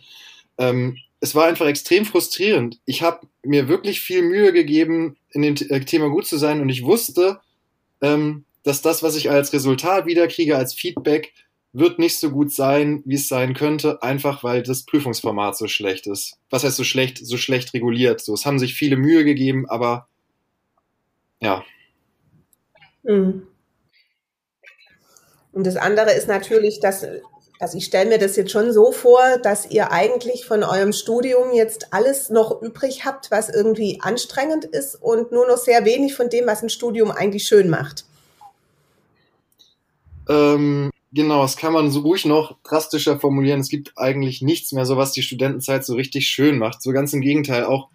Ähm, 0.57 0.98
es 1.21 1.36
war 1.36 1.45
einfach 1.45 1.67
extrem 1.67 2.05
frustrierend. 2.05 2.79
Ich 2.86 3.01
habe 3.01 3.27
mir 3.43 3.67
wirklich 3.67 4.01
viel 4.01 4.21
Mühe 4.21 4.51
gegeben, 4.51 5.17
in 5.31 5.41
dem 5.41 5.55
äh, 5.69 5.79
Thema 5.81 6.09
gut 6.09 6.27
zu 6.27 6.38
sein 6.38 6.62
und 6.62 6.69
ich 6.69 6.83
wusste, 6.83 7.39
ähm, 8.01 8.45
dass 8.63 8.81
das, 8.81 9.01
was 9.03 9.15
ich 9.15 9.29
als 9.29 9.53
Resultat 9.53 10.05
wiederkriege, 10.05 10.57
als 10.57 10.74
Feedback, 10.74 11.33
wird 11.71 12.00
nicht 12.00 12.17
so 12.17 12.31
gut 12.31 12.51
sein, 12.51 13.03
wie 13.05 13.15
es 13.15 13.27
sein 13.27 13.53
könnte, 13.53 14.01
einfach 14.01 14.43
weil 14.43 14.63
das 14.63 14.86
Prüfungsformat 14.86 15.55
so 15.55 15.67
schlecht 15.67 16.07
ist. 16.07 16.38
Was 16.50 16.63
heißt 16.63 16.77
so 16.77 16.83
schlecht, 16.83 17.19
so 17.25 17.38
schlecht 17.38 17.74
reguliert? 17.74 18.21
So, 18.21 18.33
es 18.33 18.45
haben 18.45 18.59
sich 18.59 18.74
viele 18.74 18.98
Mühe 18.98 19.24
gegeben, 19.24 19.69
aber 19.69 20.07
ja. 21.39 21.63
Mhm. 23.03 23.48
Und 25.51 25.65
das 25.65 25.75
andere 25.75 26.12
ist 26.12 26.27
natürlich, 26.27 26.79
dass, 26.79 27.05
also 27.60 27.77
ich 27.77 27.86
stelle 27.86 28.10
mir 28.10 28.19
das 28.19 28.36
jetzt 28.36 28.51
schon 28.51 28.72
so 28.72 28.91
vor, 28.91 29.22
dass 29.41 29.69
ihr 29.69 29.91
eigentlich 29.91 30.46
von 30.46 30.63
eurem 30.63 30.93
Studium 30.93 31.53
jetzt 31.53 31.91
alles 31.91 32.29
noch 32.29 32.62
übrig 32.62 33.05
habt, 33.05 33.31
was 33.31 33.50
irgendwie 33.50 34.00
anstrengend 34.01 34.65
ist 34.65 34.96
und 34.96 35.31
nur 35.31 35.48
noch 35.48 35.58
sehr 35.58 35.86
wenig 35.86 36.15
von 36.15 36.29
dem, 36.29 36.46
was 36.46 36.62
ein 36.62 36.69
Studium 36.69 37.12
eigentlich 37.12 37.46
schön 37.46 37.69
macht. 37.69 38.05
Ähm, 40.29 40.91
Genau, 41.12 41.41
das 41.41 41.58
kann 41.58 41.74
man 41.74 41.89
so 41.89 42.01
ruhig 42.01 42.25
noch 42.25 42.58
drastischer 42.63 43.19
formulieren. 43.19 43.62
Es 43.62 43.69
gibt 43.69 43.93
eigentlich 43.96 44.43
nichts 44.43 44.72
mehr, 44.74 44.86
so 44.86 44.96
was 44.96 45.12
die 45.12 45.24
Studentenzeit 45.24 45.84
so 45.84 45.96
richtig 45.96 46.27
schön 46.27 46.60
macht. 46.60 46.84
So 46.84 46.91
ganz 46.91 47.13
im 47.13 47.22
Gegenteil. 47.22 47.65
Auch 47.65 47.89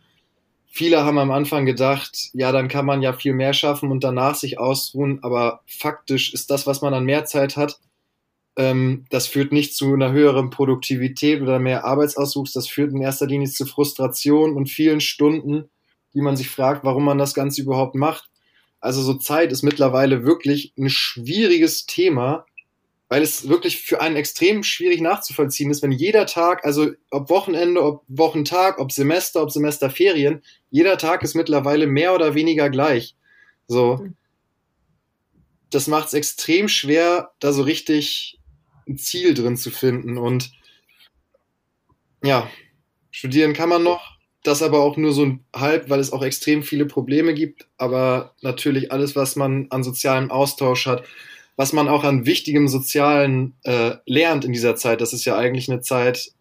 viele 0.75 1.05
haben 1.05 1.19
am 1.19 1.31
Anfang 1.31 1.67
gedacht, 1.67 2.31
ja, 2.35 2.53
dann 2.53 2.69
kann 2.69 2.87
man 2.87 3.03
ja 3.03 3.13
viel 3.15 3.33
mehr 3.35 3.55
schaffen 3.55 3.91
und 3.91 4.05
danach 4.05 4.35
sich 4.35 4.59
ausruhen. 4.59 5.21
Aber 5.23 5.63
faktisch 5.67 6.35
ist 6.35 6.51
das, 6.51 6.67
was 6.67 6.83
man 6.83 6.95
an 6.95 7.05
mehr 7.05 7.25
Zeit 7.27 7.57
hat, 7.57 7.81
Ähm, 8.57 9.07
das 9.11 9.27
führt 9.27 9.53
nicht 9.53 9.75
zu 9.77 9.95
einer 9.95 10.13
höheren 10.13 10.51
Produktivität 10.51 11.43
oder 11.43 11.59
mehr 11.59 11.85
Arbeitsauswuchs. 11.85 12.53
Das 12.53 12.69
führt 12.69 12.93
in 12.93 13.03
erster 13.03 13.27
Linie 13.27 13.49
zu 13.49 13.67
Frustration 13.67 14.55
und 14.57 14.69
vielen 14.71 15.01
Stunden, 15.01 15.71
die 16.15 16.21
man 16.21 16.37
sich 16.37 16.49
fragt, 16.51 16.85
warum 16.85 17.05
man 17.05 17.19
das 17.19 17.35
Ganze 17.35 17.63
überhaupt 17.63 17.97
macht. 17.97 18.31
Also 18.81 19.03
so 19.03 19.15
Zeit 19.15 19.53
ist 19.53 19.63
mittlerweile 19.65 20.25
wirklich 20.25 20.73
ein 20.79 20.91
schwieriges 20.91 21.87
Thema, 21.87 22.47
weil 23.15 23.23
es 23.23 23.49
wirklich 23.49 23.81
für 23.81 24.01
einen 24.01 24.17
extrem 24.17 24.65
schwierig 24.65 25.01
nachzuvollziehen 25.01 25.71
ist, 25.71 25.85
wenn 25.85 25.93
jeder 25.93 26.27
Tag, 26.27 26.65
also 26.65 26.91
ob 27.13 27.31
Wochenende, 27.31 27.81
ob 27.81 28.03
Wochentag, 28.09 28.81
ob 28.81 28.91
Semester, 28.91 29.41
ob 29.41 29.53
Semesterferien, 29.53 30.43
jeder 30.69 30.99
Tag 30.99 31.23
ist 31.23 31.37
mittlerweile 31.37 31.87
mehr 31.87 32.13
oder 32.13 32.35
weniger 32.35 32.71
gleich. 32.71 33.15
So. 33.69 33.99
Mhm. 33.99 34.17
Das 35.71 35.87
macht 35.87 36.09
es 36.09 36.15
extrem 36.15 36.67
schwer, 36.67 37.31
da 37.39 37.53
so 37.53 37.63
richtig 37.63 38.41
ein 38.89 38.99
Ziel 38.99 39.33
drin 39.33 39.57
zu 39.57 39.71
finden. 39.71 40.19
Und 40.19 40.51
ja, 42.25 42.51
studieren 43.13 43.53
kann 43.53 43.69
man 43.69 43.85
noch, 43.85 44.19
das 44.43 44.61
aber 44.61 44.81
auch 44.81 44.97
nur 44.97 45.13
so 45.13 45.25
ein 45.25 45.45
halb, 45.55 45.89
weil 45.89 46.01
es 46.01 46.13
auch 46.13 46.25
extrem 46.25 46.65
viele 46.65 46.87
Probleme 46.87 47.33
gibt. 47.33 47.69
Aber 47.77 48.35
natürlich 48.41 48.91
alles, 48.91 49.15
was 49.15 49.37
man 49.37 49.69
an 49.71 49.85
sozialem 49.85 50.33
Austausch 50.33 50.87
hat, 50.87 51.05
was 51.57 51.73
man 51.73 51.89
auch 51.89 52.05
an 52.05 52.27
wichtigem 52.27 52.69
Sozialen 52.69 53.55
äh, 53.63 53.93
lernt 54.07 54.45
in 54.45 54.53
dieser 54.53 54.77
Zeit. 54.77 55.01
Das 55.01 55.13
ist 55.13 55.25
ja 55.25 55.37
eigentlich 55.37 55.71
eine 55.71 55.81
Zeit, 55.81 56.33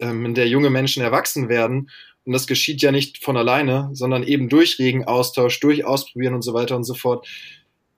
ähm, 0.00 0.24
in 0.24 0.34
der 0.34 0.48
junge 0.48 0.70
Menschen 0.70 1.02
erwachsen 1.02 1.48
werden. 1.48 1.90
Und 2.24 2.32
das 2.32 2.46
geschieht 2.46 2.82
ja 2.82 2.92
nicht 2.92 3.22
von 3.22 3.36
alleine, 3.36 3.90
sondern 3.92 4.22
eben 4.22 4.48
durch 4.48 4.78
regen 4.78 5.04
Austausch, 5.04 5.60
durch 5.60 5.84
Ausprobieren 5.84 6.34
und 6.34 6.42
so 6.42 6.54
weiter 6.54 6.76
und 6.76 6.84
so 6.84 6.94
fort. 6.94 7.26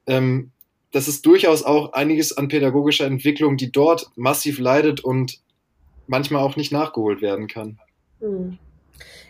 Ähm, 0.07 0.51
das 0.91 1.09
ist 1.09 1.27
durchaus 1.27 1.63
auch 1.65 1.93
einiges 1.93 2.37
an 2.37 2.49
pädagogischer 2.49 3.07
Entwicklung, 3.07 3.57
die 3.57 3.73
dort 3.73 4.11
massiv 4.17 4.59
leidet 4.59 5.01
und 5.01 5.41
manchmal 6.07 6.43
auch 6.43 6.57
nicht 6.57 6.73
nachgeholt 6.73 7.21
werden 7.21 7.49
kann. 7.49 7.79
Hm. 8.21 8.59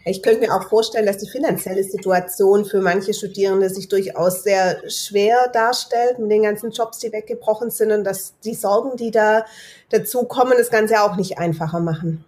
Ich 0.07 0.23
könnte 0.23 0.41
mir 0.41 0.55
auch 0.55 0.69
vorstellen, 0.69 1.07
dass 1.07 1.19
die 1.19 1.29
finanzielle 1.29 1.83
Situation 1.83 2.67
für 2.67 2.83
manche 2.83 3.15
Studierende 3.15 3.71
sich 3.71 3.89
durchaus 3.89 4.43
sehr 4.43 4.83
schwer 4.91 5.49
darstellt 5.53 6.19
mit 6.19 6.31
den 6.31 6.43
ganzen 6.43 6.73
Jobs, 6.73 6.99
die 6.99 7.11
weggebrochen 7.11 7.71
sind 7.71 7.91
und 7.91 8.05
dass 8.05 8.39
die 8.41 8.55
Sorgen, 8.55 8.97
die 8.99 9.11
da 9.11 9.47
dazu 9.89 10.25
kommen, 10.25 10.55
das 10.59 10.71
Ganze 10.71 11.01
auch 11.01 11.17
nicht 11.17 11.39
einfacher 11.39 11.81
machen. 11.81 12.25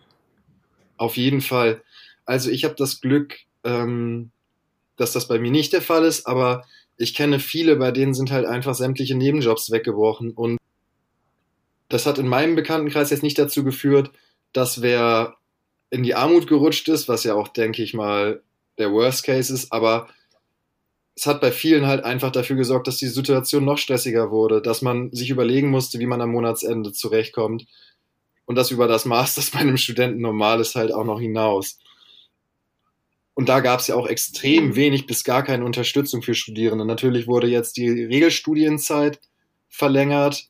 Auf 0.96 1.18
jeden 1.18 1.42
Fall. 1.42 1.82
Also 2.24 2.50
ich 2.50 2.64
habe 2.64 2.74
das 2.76 3.02
Glück, 3.02 3.34
ähm, 3.62 4.30
dass 4.96 5.12
das 5.12 5.28
bei 5.28 5.38
mir 5.38 5.50
nicht 5.50 5.74
der 5.74 5.82
Fall 5.82 6.04
ist, 6.04 6.26
aber 6.26 6.64
ich 6.96 7.14
kenne 7.14 7.40
viele, 7.40 7.76
bei 7.76 7.90
denen 7.90 8.14
sind 8.14 8.32
halt 8.32 8.46
einfach 8.46 8.74
sämtliche 8.74 9.14
Nebenjobs 9.14 9.70
weggebrochen 9.70 10.32
und 10.32 10.58
das 11.90 12.06
hat 12.06 12.18
in 12.18 12.26
meinem 12.26 12.56
Bekanntenkreis 12.56 13.10
jetzt 13.10 13.22
nicht 13.22 13.38
dazu 13.38 13.64
geführt, 13.64 14.10
dass 14.54 14.80
wer 14.80 15.36
in 15.90 16.02
die 16.02 16.14
Armut 16.14 16.46
gerutscht 16.46 16.88
ist, 16.88 17.08
was 17.08 17.24
ja 17.24 17.34
auch, 17.34 17.48
denke 17.48 17.82
ich 17.82 17.94
mal, 17.94 18.42
der 18.78 18.92
Worst 18.92 19.24
Case 19.24 19.52
ist, 19.52 19.72
aber 19.72 20.08
es 21.14 21.26
hat 21.26 21.40
bei 21.40 21.50
vielen 21.50 21.86
halt 21.86 22.04
einfach 22.04 22.30
dafür 22.30 22.56
gesorgt, 22.56 22.86
dass 22.86 22.98
die 22.98 23.06
Situation 23.06 23.64
noch 23.64 23.78
stressiger 23.78 24.30
wurde, 24.30 24.60
dass 24.60 24.82
man 24.82 25.10
sich 25.12 25.30
überlegen 25.30 25.70
musste, 25.70 25.98
wie 25.98 26.06
man 26.06 26.20
am 26.20 26.32
Monatsende 26.32 26.92
zurechtkommt 26.92 27.66
und 28.44 28.56
das 28.56 28.70
über 28.70 28.86
das 28.86 29.06
Maß, 29.06 29.34
das 29.34 29.50
bei 29.50 29.60
einem 29.60 29.78
Studenten 29.78 30.20
normal 30.20 30.60
ist, 30.60 30.74
halt 30.74 30.92
auch 30.92 31.04
noch 31.04 31.20
hinaus. 31.20 31.78
Und 33.34 33.48
da 33.48 33.60
gab 33.60 33.80
es 33.80 33.86
ja 33.88 33.96
auch 33.96 34.06
extrem 34.06 34.76
wenig 34.76 35.06
bis 35.06 35.22
gar 35.22 35.42
keine 35.42 35.64
Unterstützung 35.64 36.22
für 36.22 36.34
Studierende. 36.34 36.86
Natürlich 36.86 37.26
wurde 37.26 37.48
jetzt 37.48 37.76
die 37.76 37.88
Regelstudienzeit 37.88 39.20
verlängert, 39.68 40.48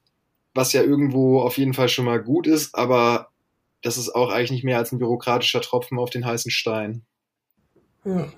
was 0.54 0.72
ja 0.72 0.82
irgendwo 0.82 1.40
auf 1.40 1.58
jeden 1.58 1.74
Fall 1.74 1.88
schon 1.88 2.04
mal 2.04 2.22
gut 2.22 2.46
ist, 2.46 2.74
aber 2.74 3.30
das 3.82 3.98
ist 3.98 4.14
auch 4.14 4.30
eigentlich 4.30 4.50
nicht 4.50 4.64
mehr 4.64 4.78
als 4.78 4.92
ein 4.92 4.98
bürokratischer 4.98 5.60
Tropfen 5.60 5.98
auf 5.98 6.10
den 6.10 6.24
heißen 6.24 6.50
Stein. 6.50 7.02
Hm. 8.02 8.32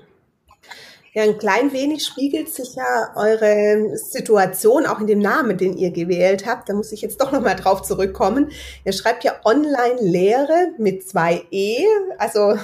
Ja, 1.15 1.23
ein 1.23 1.39
klein 1.39 1.73
wenig 1.73 2.05
spiegelt 2.05 2.49
sich 2.49 2.75
ja 2.77 3.13
eure 3.17 3.97
Situation 3.97 4.87
auch 4.87 5.01
in 5.01 5.07
dem 5.07 5.19
Namen, 5.19 5.57
den 5.57 5.77
ihr 5.77 5.91
gewählt 5.91 6.47
habt. 6.47 6.69
Da 6.69 6.75
muss 6.75 6.93
ich 6.93 7.01
jetzt 7.01 7.21
doch 7.21 7.33
nochmal 7.33 7.57
drauf 7.57 7.83
zurückkommen. 7.83 8.53
Ihr 8.85 8.93
schreibt 8.93 9.25
ja 9.25 9.41
Online-Lehre 9.45 10.75
mit 10.79 11.09
zwei 11.09 11.45
E. 11.51 11.79
Also 12.19 12.59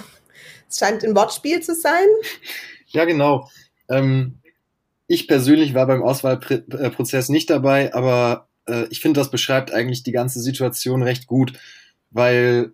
es 0.69 0.79
scheint 0.79 1.03
ein 1.05 1.17
Wortspiel 1.17 1.63
zu 1.63 1.75
sein. 1.75 2.07
Ja, 2.89 3.07
genau. 3.07 3.49
Ähm, 3.89 4.39
ich 5.07 5.27
persönlich 5.27 5.75
war 5.75 5.87
beim 5.87 6.03
Auswahlprozess 6.03 7.31
nicht 7.31 7.51
dabei, 7.51 7.93
aber 7.95 8.49
äh, 8.69 8.87
ich 8.91 9.01
finde, 9.01 9.21
das 9.21 9.31
beschreibt 9.31 9.73
eigentlich 9.73 10.03
die 10.03 10.13
ganze 10.13 10.41
Situation 10.41 11.03
recht 11.03 11.27
gut 11.27 11.55
weil 12.15 12.73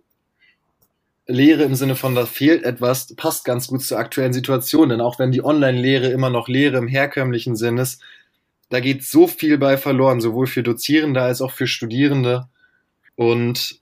Lehre 1.27 1.63
im 1.63 1.75
Sinne 1.75 1.95
von, 1.95 2.15
da 2.15 2.25
fehlt 2.25 2.63
etwas, 2.63 3.13
passt 3.15 3.43
ganz 3.43 3.67
gut 3.67 3.81
zur 3.81 3.97
aktuellen 3.97 4.33
Situation. 4.33 4.89
Denn 4.89 5.01
auch 5.01 5.19
wenn 5.19 5.31
die 5.31 5.43
Online-Lehre 5.43 6.07
immer 6.07 6.29
noch 6.29 6.47
Lehre 6.47 6.77
im 6.77 6.87
herkömmlichen 6.87 7.55
Sinn 7.55 7.77
ist, 7.77 8.01
da 8.69 8.79
geht 8.79 9.03
so 9.03 9.27
viel 9.27 9.57
bei 9.57 9.77
verloren, 9.77 10.21
sowohl 10.21 10.47
für 10.47 10.63
Dozierende 10.63 11.21
als 11.21 11.41
auch 11.41 11.51
für 11.51 11.67
Studierende. 11.67 12.47
Und 13.15 13.81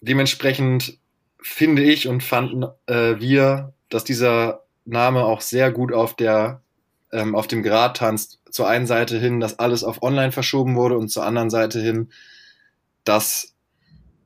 dementsprechend 0.00 0.98
finde 1.40 1.82
ich 1.82 2.08
und 2.08 2.22
fanden 2.22 2.64
äh, 2.86 3.20
wir, 3.20 3.72
dass 3.88 4.02
dieser 4.02 4.64
Name 4.84 5.24
auch 5.24 5.42
sehr 5.42 5.70
gut 5.70 5.92
auf 5.92 6.16
der 6.16 6.62
ähm, 7.12 7.34
auf 7.34 7.46
dem 7.46 7.62
Grad 7.62 7.98
tanzt. 7.98 8.40
Zur 8.50 8.68
einen 8.68 8.86
Seite 8.86 9.18
hin, 9.18 9.40
dass 9.40 9.58
alles 9.58 9.84
auf 9.84 10.02
Online 10.02 10.32
verschoben 10.32 10.76
wurde 10.76 10.96
und 10.96 11.08
zur 11.08 11.24
anderen 11.24 11.50
Seite 11.50 11.80
hin, 11.80 12.10
dass 13.04 13.54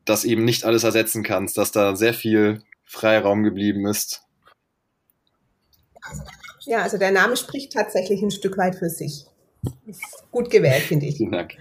das 0.04 0.24
eben 0.24 0.44
nicht 0.44 0.64
alles 0.64 0.84
ersetzen 0.84 1.22
kannst, 1.22 1.56
dass 1.58 1.72
da 1.72 1.96
sehr 1.96 2.14
viel 2.14 2.62
Freiraum 2.84 3.42
geblieben 3.42 3.86
ist. 3.86 4.22
Ja, 6.66 6.82
also 6.82 6.98
der 6.98 7.10
Name 7.10 7.36
spricht 7.36 7.72
tatsächlich 7.72 8.22
ein 8.22 8.30
Stück 8.30 8.56
weit 8.56 8.76
für 8.76 8.88
sich. 8.88 9.26
Ist 9.86 10.02
gut 10.30 10.50
gewählt, 10.50 10.82
finde 10.82 11.06
ich. 11.06 11.16
Vielen 11.16 11.32
Dank. 11.32 11.56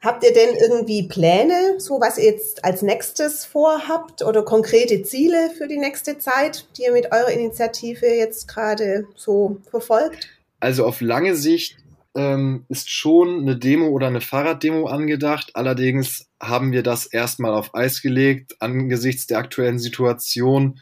Habt 0.00 0.24
ihr 0.24 0.32
denn 0.32 0.56
irgendwie 0.56 1.06
Pläne, 1.06 1.76
so 1.78 2.00
was 2.00 2.18
ihr 2.18 2.24
jetzt 2.24 2.64
als 2.64 2.82
nächstes 2.82 3.44
vorhabt 3.44 4.22
oder 4.22 4.42
konkrete 4.42 5.02
Ziele 5.04 5.50
für 5.56 5.68
die 5.68 5.78
nächste 5.78 6.18
Zeit, 6.18 6.66
die 6.76 6.82
ihr 6.82 6.92
mit 6.92 7.12
eurer 7.12 7.30
Initiative 7.30 8.06
jetzt 8.06 8.48
gerade 8.48 9.06
so 9.14 9.58
verfolgt? 9.70 10.28
Also 10.58 10.86
auf 10.86 11.00
lange 11.00 11.36
Sicht 11.36 11.76
ähm, 12.16 12.64
ist 12.68 12.90
schon 12.90 13.42
eine 13.42 13.56
Demo 13.56 13.88
oder 13.88 14.08
eine 14.08 14.20
Fahrraddemo 14.20 14.86
angedacht. 14.86 15.52
Allerdings 15.54 16.26
haben 16.42 16.72
wir 16.72 16.82
das 16.82 17.06
erstmal 17.06 17.54
auf 17.54 17.74
Eis 17.74 18.02
gelegt 18.02 18.60
angesichts 18.60 19.26
der 19.26 19.38
aktuellen 19.38 19.78
Situation, 19.78 20.80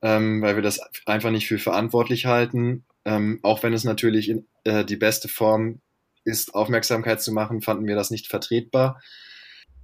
ähm, 0.00 0.40
weil 0.40 0.56
wir 0.56 0.62
das 0.62 0.80
einfach 1.06 1.30
nicht 1.30 1.46
für 1.46 1.58
verantwortlich 1.58 2.26
halten. 2.26 2.84
Ähm, 3.04 3.38
auch 3.42 3.62
wenn 3.62 3.74
es 3.74 3.84
natürlich 3.84 4.30
in, 4.30 4.46
äh, 4.64 4.84
die 4.84 4.96
beste 4.96 5.28
Form 5.28 5.80
ist, 6.24 6.54
Aufmerksamkeit 6.54 7.20
zu 7.20 7.32
machen, 7.32 7.60
fanden 7.60 7.86
wir 7.86 7.94
das 7.94 8.10
nicht 8.10 8.28
vertretbar. 8.28 9.00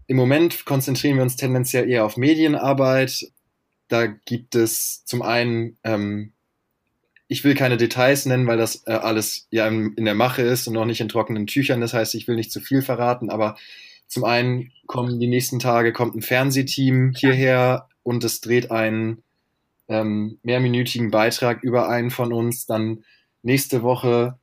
Im 0.06 0.16
Moment 0.16 0.64
konzentrieren 0.64 1.16
wir 1.16 1.22
uns 1.22 1.36
tendenziell 1.36 1.88
eher 1.88 2.04
auf 2.04 2.16
Medienarbeit. 2.16 3.30
Da 3.88 4.06
gibt 4.06 4.54
es 4.54 5.04
zum 5.04 5.20
einen 5.20 5.76
ähm, 5.84 6.32
ich 7.28 7.44
will 7.44 7.54
keine 7.54 7.76
Details 7.76 8.24
nennen, 8.24 8.46
weil 8.46 8.56
das 8.56 8.86
äh, 8.86 8.92
alles 8.92 9.46
ja 9.50 9.68
in, 9.68 9.92
in, 9.94 10.06
der 10.06 10.14
Mache 10.14 10.42
ist 10.42 10.66
und 10.66 10.72
noch 10.72 10.86
nicht 10.86 11.02
in 11.02 11.10
trockenen 11.10 11.46
Tüchern. 11.46 11.82
Das 11.82 11.92
heißt, 11.92 12.14
ich 12.14 12.26
will 12.26 12.36
nicht 12.36 12.50
zu 12.50 12.60
viel 12.60 12.80
verraten, 12.80 13.28
aber 13.28 13.56
zum 14.08 14.24
einen 14.24 14.72
kommen 14.86 15.20
die 15.20 15.26
nächsten 15.26 15.58
Tage 15.58 15.92
kommt 15.92 16.16
ein 16.16 16.22
Fernsehteam 16.22 17.12
hierher 17.14 17.88
und 18.02 18.24
es 18.24 18.40
dreht 18.40 18.70
einen 18.70 19.22
ähm, 19.88 20.38
mehrminütigen 20.42 21.10
Beitrag 21.10 21.62
über 21.62 21.88
einen 21.88 22.10
von 22.10 22.32
uns. 22.32 22.66
Dann 22.66 23.04
nächste 23.42 23.82
Woche 23.82 24.38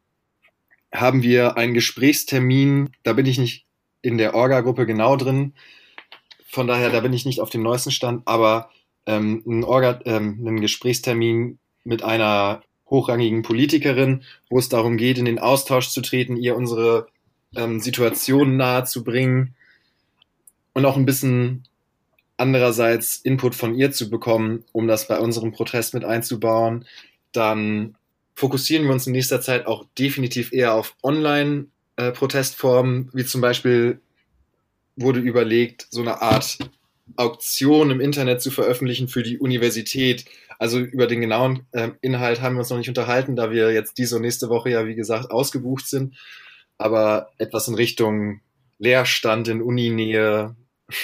haben 0.94 1.24
wir 1.24 1.58
einen 1.58 1.74
Gesprächstermin. 1.74 2.92
Da 3.04 3.14
bin 3.14 3.26
ich 3.26 3.40
nicht 3.40 3.66
in 4.02 4.18
der 4.20 4.36
Orga-Gruppe 4.36 4.86
genau 4.86 5.16
drin. 5.16 5.54
Von 6.48 6.68
daher, 6.68 6.92
da 6.92 7.00
bin 7.00 7.12
ich 7.12 7.26
nicht 7.26 7.42
auf 7.42 7.50
dem 7.50 7.64
neuesten 7.64 7.92
Stand, 7.92 8.22
aber 8.26 8.70
ähm, 9.08 9.44
ein, 9.46 9.64
Orga, 9.64 10.00
ähm, 10.06 10.38
einen 10.40 10.62
Gesprächstermin 10.62 11.58
mit 11.84 12.04
einer 12.04 12.62
hochrangigen 12.88 13.42
Politikerin, 13.42 14.24
wo 14.50 14.60
es 14.60 14.70
darum 14.70 14.98
geht, 14.98 15.18
in 15.18 15.26
den 15.26 15.40
Austausch 15.40 15.90
zu 15.90 16.02
treten, 16.02 16.38
ihr 16.38 16.56
unsere 16.56 17.08
ähm, 17.56 17.80
Situation 17.80 18.58
nahe 18.58 18.86
zu 18.86 19.04
bringen 19.04 19.54
und 20.74 20.86
auch 20.86 20.98
ein 20.98 21.06
bisschen 21.06 21.68
andererseits 22.38 23.18
Input 23.18 23.54
von 23.56 23.76
ihr 23.76 23.92
zu 23.92 24.10
bekommen, 24.10 24.64
um 24.72 24.88
das 24.88 25.08
bei 25.08 25.20
unserem 25.20 25.52
Protest 25.52 25.94
mit 25.94 26.04
einzubauen. 26.04 26.86
Dann 27.32 27.96
fokussieren 28.36 28.86
wir 28.86 28.92
uns 28.92 29.06
in 29.08 29.14
nächster 29.14 29.42
Zeit 29.42 29.66
auch 29.68 29.86
definitiv 29.98 30.52
eher 30.52 30.74
auf 30.74 30.96
Online-Protestformen, 31.02 33.10
wie 33.14 33.26
zum 33.26 33.42
Beispiel 33.42 34.00
wurde 34.98 35.20
überlegt, 35.20 35.88
so 35.90 36.02
eine 36.02 36.22
Art 36.22 36.58
Auktion 37.16 37.92
im 37.92 38.02
Internet 38.02 38.42
zu 38.42 38.52
veröffentlichen 38.52 39.08
für 39.08 39.24
die 39.24 39.40
Universität, 39.40 40.26
also 40.58 40.80
über 40.80 41.08
den 41.08 41.22
genauen 41.22 41.66
äh, 41.72 41.92
Inhalt 42.02 42.42
haben 42.42 42.56
wir 42.56 42.60
uns 42.60 42.70
noch 42.70 42.78
nicht 42.78 42.90
unterhalten, 42.90 43.36
da 43.36 43.52
wir 43.52 43.72
jetzt 43.72 43.98
diese 43.98 44.16
und 44.16 44.22
nächste 44.22 44.50
Woche 44.50 44.70
ja, 44.70 44.88
wie 44.88 44.96
gesagt, 44.96 45.32
ausgebucht 45.32 45.88
sind. 45.88 46.16
Aber 46.78 47.30
etwas 47.38 47.68
in 47.68 47.76
Richtung 47.76 48.42
Leerstand 48.80 49.48
in 49.48 49.62
Uninähe. 49.62 50.56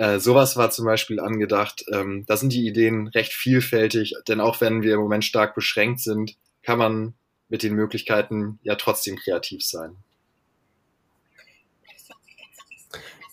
Äh, 0.00 0.20
sowas 0.20 0.56
war 0.56 0.70
zum 0.70 0.84
Beispiel 0.84 1.18
angedacht. 1.18 1.84
Ähm, 1.92 2.24
da 2.28 2.36
sind 2.36 2.52
die 2.52 2.68
Ideen 2.68 3.08
recht 3.08 3.32
vielfältig, 3.32 4.14
denn 4.28 4.40
auch 4.40 4.60
wenn 4.60 4.82
wir 4.82 4.94
im 4.94 5.00
Moment 5.00 5.24
stark 5.24 5.56
beschränkt 5.56 5.98
sind, 5.98 6.36
kann 6.62 6.78
man 6.78 7.14
mit 7.48 7.64
den 7.64 7.74
Möglichkeiten 7.74 8.60
ja 8.62 8.76
trotzdem 8.76 9.16
kreativ 9.16 9.64
sein. 9.64 9.96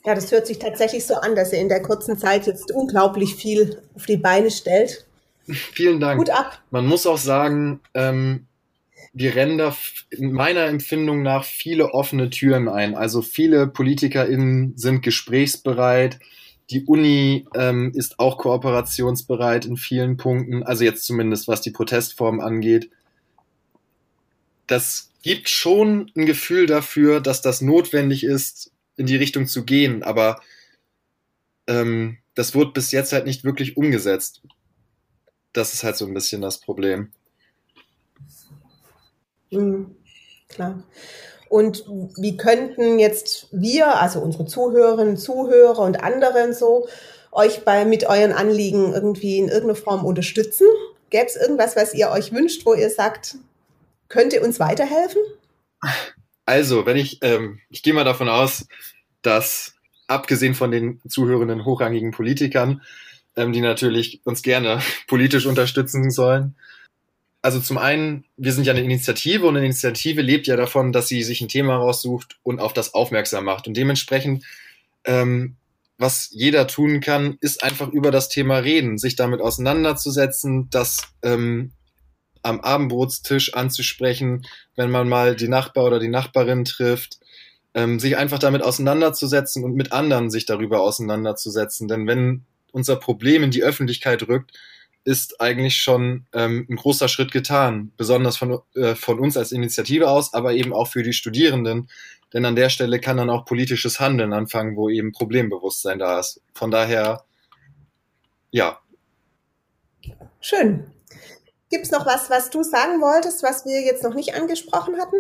Ja, 0.06 0.14
das 0.14 0.32
hört 0.32 0.46
sich 0.46 0.60
tatsächlich 0.60 1.06
so 1.06 1.16
an, 1.16 1.36
dass 1.36 1.52
ihr 1.52 1.60
in 1.60 1.70
der 1.70 1.82
kurzen 1.82 2.18
Zeit 2.18 2.46
jetzt 2.46 2.72
unglaublich 2.72 3.36
viel 3.36 3.82
auf 3.96 4.06
die 4.06 4.18
Beine 4.18 4.52
stellt. 4.52 5.06
Vielen 5.48 6.00
Dank. 6.00 6.20
Gut 6.20 6.30
ab. 6.30 6.62
Man 6.70 6.86
muss 6.86 7.08
auch 7.08 7.18
sagen, 7.18 7.80
ähm, 7.94 8.48
rennen 9.14 9.58
da 9.58 9.76
in 10.10 10.32
meiner 10.32 10.66
Empfindung 10.66 11.22
nach 11.22 11.44
viele 11.44 11.94
offene 11.94 12.30
Türen 12.30 12.68
ein. 12.68 12.96
Also 12.96 13.22
viele 13.22 13.68
PolitikerInnen 13.68 14.78
sind 14.78 15.02
gesprächsbereit. 15.02 16.20
Die 16.70 16.86
Uni 16.86 17.46
ähm, 17.56 17.92
ist 17.94 18.20
auch 18.20 18.38
kooperationsbereit 18.38 19.66
in 19.66 19.78
vielen 19.78 20.18
Punkten. 20.18 20.64
Also 20.64 20.84
jetzt 20.84 21.06
zumindest, 21.06 21.48
was 21.48 21.62
die 21.62 21.72
Protestform 21.72 22.40
angeht. 22.40 22.90
Das 24.68 25.12
gibt 25.22 25.50
schon 25.50 26.12
ein 26.16 26.26
Gefühl 26.26 26.66
dafür, 26.66 27.22
dass 27.22 27.42
das 27.42 27.62
notwendig 27.62 28.24
ist, 28.24 28.72
in 28.98 29.06
die 29.06 29.16
Richtung 29.16 29.48
zu 29.48 29.64
gehen. 29.64 30.04
Aber 30.04 30.42
ähm, 31.68 32.18
das 32.34 32.56
wurde 32.56 32.72
bis 32.72 32.92
jetzt 32.92 33.14
halt 33.14 33.26
nicht 33.26 33.44
wirklich 33.44 33.78
umgesetzt 33.78 34.42
das 35.56 35.74
ist 35.74 35.84
halt 35.84 35.96
so 35.96 36.06
ein 36.06 36.14
bisschen 36.14 36.42
das 36.42 36.60
Problem. 36.60 37.12
Mhm, 39.52 39.96
klar. 40.50 40.84
Und 41.50 41.86
wie 42.18 42.38
könnten 42.38 43.00
jetzt 43.00 43.48
wir, 43.52 44.02
also 44.02 44.20
unsere 44.20 44.46
Zuhörerinnen, 44.46 45.18
Zuhörer 45.18 45.80
und 45.80 46.04
anderen 46.04 46.54
so, 46.54 46.88
euch 47.32 47.64
bei, 47.64 47.86
mit 47.86 48.06
euren 48.06 48.32
Anliegen 48.32 48.94
irgendwie 48.94 49.38
in 49.38 49.48
irgendeiner 49.48 49.76
Form 49.76 50.06
unterstützen? 50.06 50.68
Gäbe 51.10 51.28
es 51.28 51.36
irgendwas, 51.36 51.76
was 51.76 51.94
ihr 51.94 52.10
euch 52.10 52.32
wünscht, 52.32 52.66
wo 52.66 52.74
ihr 52.74 52.90
sagt, 52.90 53.38
könnt 54.10 54.34
ihr 54.34 54.44
uns 54.44 54.60
weiterhelfen? 54.60 55.22
Also, 56.46 56.86
wenn 56.86 56.98
ich, 56.98 57.20
ähm, 57.22 57.60
ich 57.70 57.84
gehe 57.84 57.94
mal 57.94 58.04
davon 58.04 58.30
aus, 58.30 58.68
dass 59.22 59.76
abgesehen 60.08 60.56
von 60.56 60.72
den 60.72 61.02
zuhörenden 61.08 61.66
hochrangigen 61.66 62.12
Politikern, 62.12 62.82
ähm, 63.36 63.52
die 63.52 63.62
natürlich 63.62 64.22
uns 64.24 64.42
gerne 64.42 64.80
politisch 65.08 65.46
unterstützen 65.46 66.12
sollen. 66.12 66.56
Also 67.46 67.60
zum 67.60 67.78
einen, 67.78 68.26
wir 68.38 68.52
sind 68.54 68.66
ja 68.66 68.74
eine 68.74 68.82
Initiative 68.82 69.46
und 69.46 69.56
eine 69.56 69.68
Initiative 69.68 70.24
lebt 70.24 70.48
ja 70.48 70.56
davon, 70.56 70.92
dass 70.92 71.08
sie 71.08 71.22
sich 71.22 71.42
ein 71.42 71.48
Thema 71.48 71.76
raussucht 71.76 72.40
und 72.42 72.60
auf 72.60 72.74
das 72.74 72.96
aufmerksam 72.96 73.46
macht. 73.46 73.68
Und 73.68 73.78
dementsprechend, 73.78 74.44
ähm, 75.04 75.56
was 76.00 76.30
jeder 76.32 76.66
tun 76.66 77.02
kann, 77.02 77.38
ist 77.42 77.64
einfach 77.64 77.90
über 77.90 78.10
das 78.10 78.30
Thema 78.30 78.58
reden, 78.58 78.98
sich 78.98 79.16
damit 79.16 79.42
auseinanderzusetzen, 79.42 80.72
das 80.72 80.98
ähm, 81.22 81.74
am 82.42 82.62
Abendbrotstisch 82.62 83.54
anzusprechen, 83.54 84.48
wenn 84.76 84.90
man 84.90 85.08
mal 85.08 85.36
die 85.36 85.48
Nachbar 85.48 85.84
oder 85.84 86.00
die 86.00 86.08
Nachbarin 86.08 86.66
trifft, 86.66 87.20
ähm, 87.76 88.00
sich 88.00 88.18
einfach 88.18 88.40
damit 88.40 88.64
auseinanderzusetzen 88.64 89.64
und 89.64 89.76
mit 89.76 89.92
anderen 89.92 90.32
sich 90.32 90.48
darüber 90.48 90.82
auseinanderzusetzen. 90.82 91.88
Denn 91.88 92.08
wenn 92.08 92.44
unser 92.72 92.96
Problem 92.96 93.44
in 93.44 93.52
die 93.52 93.62
Öffentlichkeit 93.62 94.28
rückt, 94.28 94.52
ist 95.06 95.40
eigentlich 95.40 95.78
schon 95.78 96.26
ähm, 96.34 96.66
ein 96.70 96.76
großer 96.76 97.08
Schritt 97.08 97.32
getan, 97.32 97.92
besonders 97.96 98.38
von, 98.38 98.60
äh, 98.74 98.96
von 98.96 99.20
uns 99.20 99.38
als 99.38 99.52
Initiative 99.52 100.10
aus, 100.10 100.34
aber 100.34 100.54
eben 100.54 100.74
auch 100.74 100.88
für 100.88 101.04
die 101.04 101.14
Studierenden. 101.14 101.90
Denn 102.34 102.44
an 102.44 102.56
der 102.56 102.70
Stelle 102.70 103.00
kann 103.00 103.18
dann 103.18 103.30
auch 103.30 103.46
politisches 103.46 104.00
Handeln 104.00 104.34
anfangen, 104.34 104.76
wo 104.76 104.90
eben 104.90 105.12
Problembewusstsein 105.12 106.00
da 106.00 106.20
ist. 106.20 106.42
Von 106.54 106.72
daher, 106.72 107.24
ja. 108.52 108.80
Schön. 110.42 110.92
Gibt 111.70 111.86
es 111.86 111.92
noch 111.92 112.06
was, 112.06 112.30
was 112.30 112.50
du 112.50 112.64
sagen 112.64 113.00
wolltest, 113.00 113.44
was 113.44 113.66
wir 113.66 113.82
jetzt 113.82 114.04
noch 114.04 114.14
nicht 114.14 114.34
angesprochen 114.34 114.96
hatten? 115.00 115.18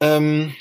Ähm, 0.00 0.54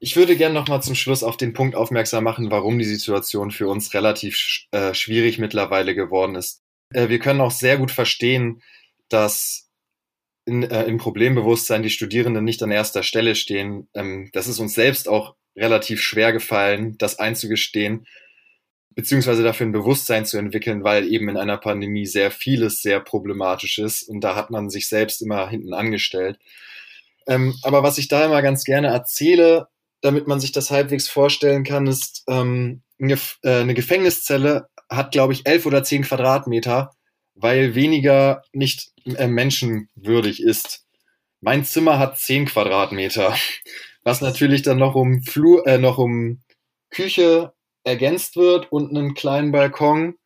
ich 0.00 0.16
würde 0.16 0.34
gerne 0.34 0.54
noch 0.54 0.66
mal 0.66 0.80
zum 0.80 0.94
Schluss 0.94 1.22
auf 1.22 1.36
den 1.36 1.52
Punkt 1.52 1.76
aufmerksam 1.76 2.24
machen, 2.24 2.50
warum 2.50 2.78
die 2.78 2.86
Situation 2.86 3.50
für 3.50 3.68
uns 3.68 3.92
relativ 3.92 4.64
äh, 4.72 4.94
schwierig 4.94 5.38
mittlerweile 5.38 5.94
geworden 5.94 6.34
ist. 6.34 6.62
Äh, 6.92 7.10
wir 7.10 7.18
können 7.18 7.42
auch 7.42 7.50
sehr 7.50 7.76
gut 7.76 7.90
verstehen, 7.90 8.62
dass 9.10 9.68
in, 10.46 10.62
äh, 10.62 10.84
im 10.84 10.96
Problembewusstsein 10.96 11.82
die 11.82 11.90
Studierenden 11.90 12.44
nicht 12.44 12.62
an 12.62 12.70
erster 12.70 13.02
Stelle 13.02 13.34
stehen. 13.34 13.88
Ähm, 13.92 14.30
das 14.32 14.48
ist 14.48 14.58
uns 14.58 14.74
selbst 14.74 15.06
auch 15.06 15.36
relativ 15.54 16.00
schwer 16.00 16.32
gefallen, 16.32 16.96
das 16.96 17.18
einzugestehen, 17.18 18.06
beziehungsweise 18.94 19.42
dafür 19.42 19.66
ein 19.66 19.72
Bewusstsein 19.72 20.24
zu 20.24 20.38
entwickeln, 20.38 20.82
weil 20.82 21.12
eben 21.12 21.28
in 21.28 21.36
einer 21.36 21.58
Pandemie 21.58 22.06
sehr 22.06 22.30
vieles 22.30 22.80
sehr 22.80 23.00
problematisch 23.00 23.78
ist 23.78 24.04
und 24.04 24.22
da 24.22 24.34
hat 24.34 24.50
man 24.50 24.70
sich 24.70 24.88
selbst 24.88 25.20
immer 25.20 25.50
hinten 25.50 25.74
angestellt. 25.74 26.38
Ähm, 27.26 27.54
aber 27.62 27.82
was 27.82 27.98
ich 27.98 28.08
da 28.08 28.24
immer 28.24 28.40
ganz 28.40 28.64
gerne 28.64 28.88
erzähle, 28.88 29.68
damit 30.00 30.26
man 30.26 30.40
sich 30.40 30.52
das 30.52 30.70
halbwegs 30.70 31.08
vorstellen 31.08 31.64
kann, 31.64 31.86
ist 31.86 32.24
ähm, 32.28 32.82
eine, 33.00 33.18
äh, 33.42 33.60
eine 33.60 33.74
Gefängniszelle 33.74 34.68
hat, 34.90 35.12
glaube 35.12 35.32
ich, 35.32 35.46
elf 35.46 35.66
oder 35.66 35.84
zehn 35.84 36.02
Quadratmeter, 36.02 36.90
weil 37.34 37.74
weniger 37.74 38.42
nicht 38.52 38.92
äh, 39.04 39.26
menschenwürdig 39.26 40.42
ist. 40.42 40.86
Mein 41.40 41.64
Zimmer 41.64 41.98
hat 41.98 42.18
zehn 42.18 42.46
Quadratmeter, 42.46 43.36
was 44.02 44.20
natürlich 44.20 44.62
dann 44.62 44.78
noch 44.78 44.94
um 44.94 45.22
Flur, 45.22 45.66
äh, 45.66 45.78
noch 45.78 45.98
um 45.98 46.40
Küche 46.90 47.52
ergänzt 47.84 48.36
wird 48.36 48.70
und 48.72 48.90
einen 48.90 49.14
kleinen 49.14 49.52
Balkon. 49.52 50.16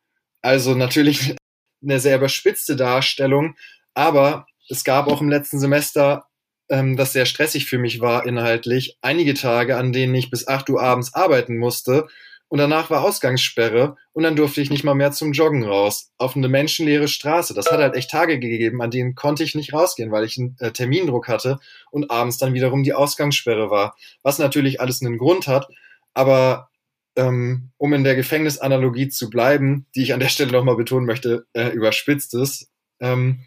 Also 0.41 0.75
natürlich 0.75 1.35
eine 1.83 1.99
sehr 1.99 2.17
überspitzte 2.17 2.75
Darstellung, 2.75 3.55
aber 3.93 4.47
es 4.69 4.83
gab 4.83 5.07
auch 5.07 5.21
im 5.21 5.29
letzten 5.29 5.59
Semester 5.59 6.25
ähm, 6.69 6.97
das 6.97 7.13
sehr 7.13 7.25
stressig 7.25 7.65
für 7.65 7.77
mich 7.77 7.99
war 8.01 8.25
inhaltlich. 8.25 8.97
Einige 9.01 9.33
Tage, 9.33 9.77
an 9.77 9.93
denen 9.93 10.15
ich 10.15 10.29
bis 10.29 10.47
8 10.47 10.69
Uhr 10.69 10.81
abends 10.81 11.13
arbeiten 11.13 11.57
musste 11.57 12.07
und 12.47 12.59
danach 12.59 12.89
war 12.89 13.03
Ausgangssperre 13.03 13.97
und 14.13 14.23
dann 14.23 14.35
durfte 14.35 14.61
ich 14.61 14.69
nicht 14.69 14.83
mal 14.83 14.93
mehr 14.93 15.11
zum 15.11 15.31
Joggen 15.31 15.63
raus. 15.63 16.11
Auf 16.17 16.35
eine 16.35 16.47
menschenleere 16.47 17.07
Straße. 17.07 17.53
Das 17.53 17.71
hat 17.71 17.79
halt 17.79 17.95
echt 17.95 18.11
Tage 18.11 18.39
gegeben, 18.39 18.81
an 18.81 18.91
denen 18.91 19.15
konnte 19.15 19.43
ich 19.43 19.55
nicht 19.55 19.73
rausgehen, 19.73 20.11
weil 20.11 20.25
ich 20.25 20.37
einen 20.37 20.55
äh, 20.59 20.71
Termindruck 20.71 21.27
hatte 21.27 21.59
und 21.91 22.11
abends 22.11 22.37
dann 22.37 22.53
wiederum 22.53 22.83
die 22.83 22.93
Ausgangssperre 22.93 23.69
war. 23.69 23.95
Was 24.21 24.37
natürlich 24.37 24.79
alles 24.79 25.01
einen 25.01 25.17
Grund 25.17 25.47
hat, 25.47 25.67
aber 26.13 26.69
ähm, 27.15 27.71
um 27.77 27.93
in 27.93 28.03
der 28.03 28.15
Gefängnisanalogie 28.15 29.09
zu 29.09 29.29
bleiben, 29.29 29.87
die 29.95 30.03
ich 30.03 30.13
an 30.13 30.19
der 30.19 30.29
Stelle 30.29 30.51
nochmal 30.51 30.75
betonen 30.75 31.05
möchte, 31.05 31.47
äh, 31.53 31.69
überspitzt 31.69 32.33
ist, 32.35 32.69
ähm, 32.99 33.41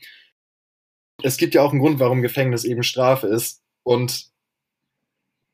es 1.23 1.37
gibt 1.37 1.55
ja 1.55 1.63
auch 1.63 1.73
einen 1.73 1.81
Grund, 1.81 1.99
warum 1.99 2.23
Gefängnis 2.23 2.65
eben 2.65 2.83
Strafe 2.83 3.27
ist. 3.27 3.63
Und 3.83 4.31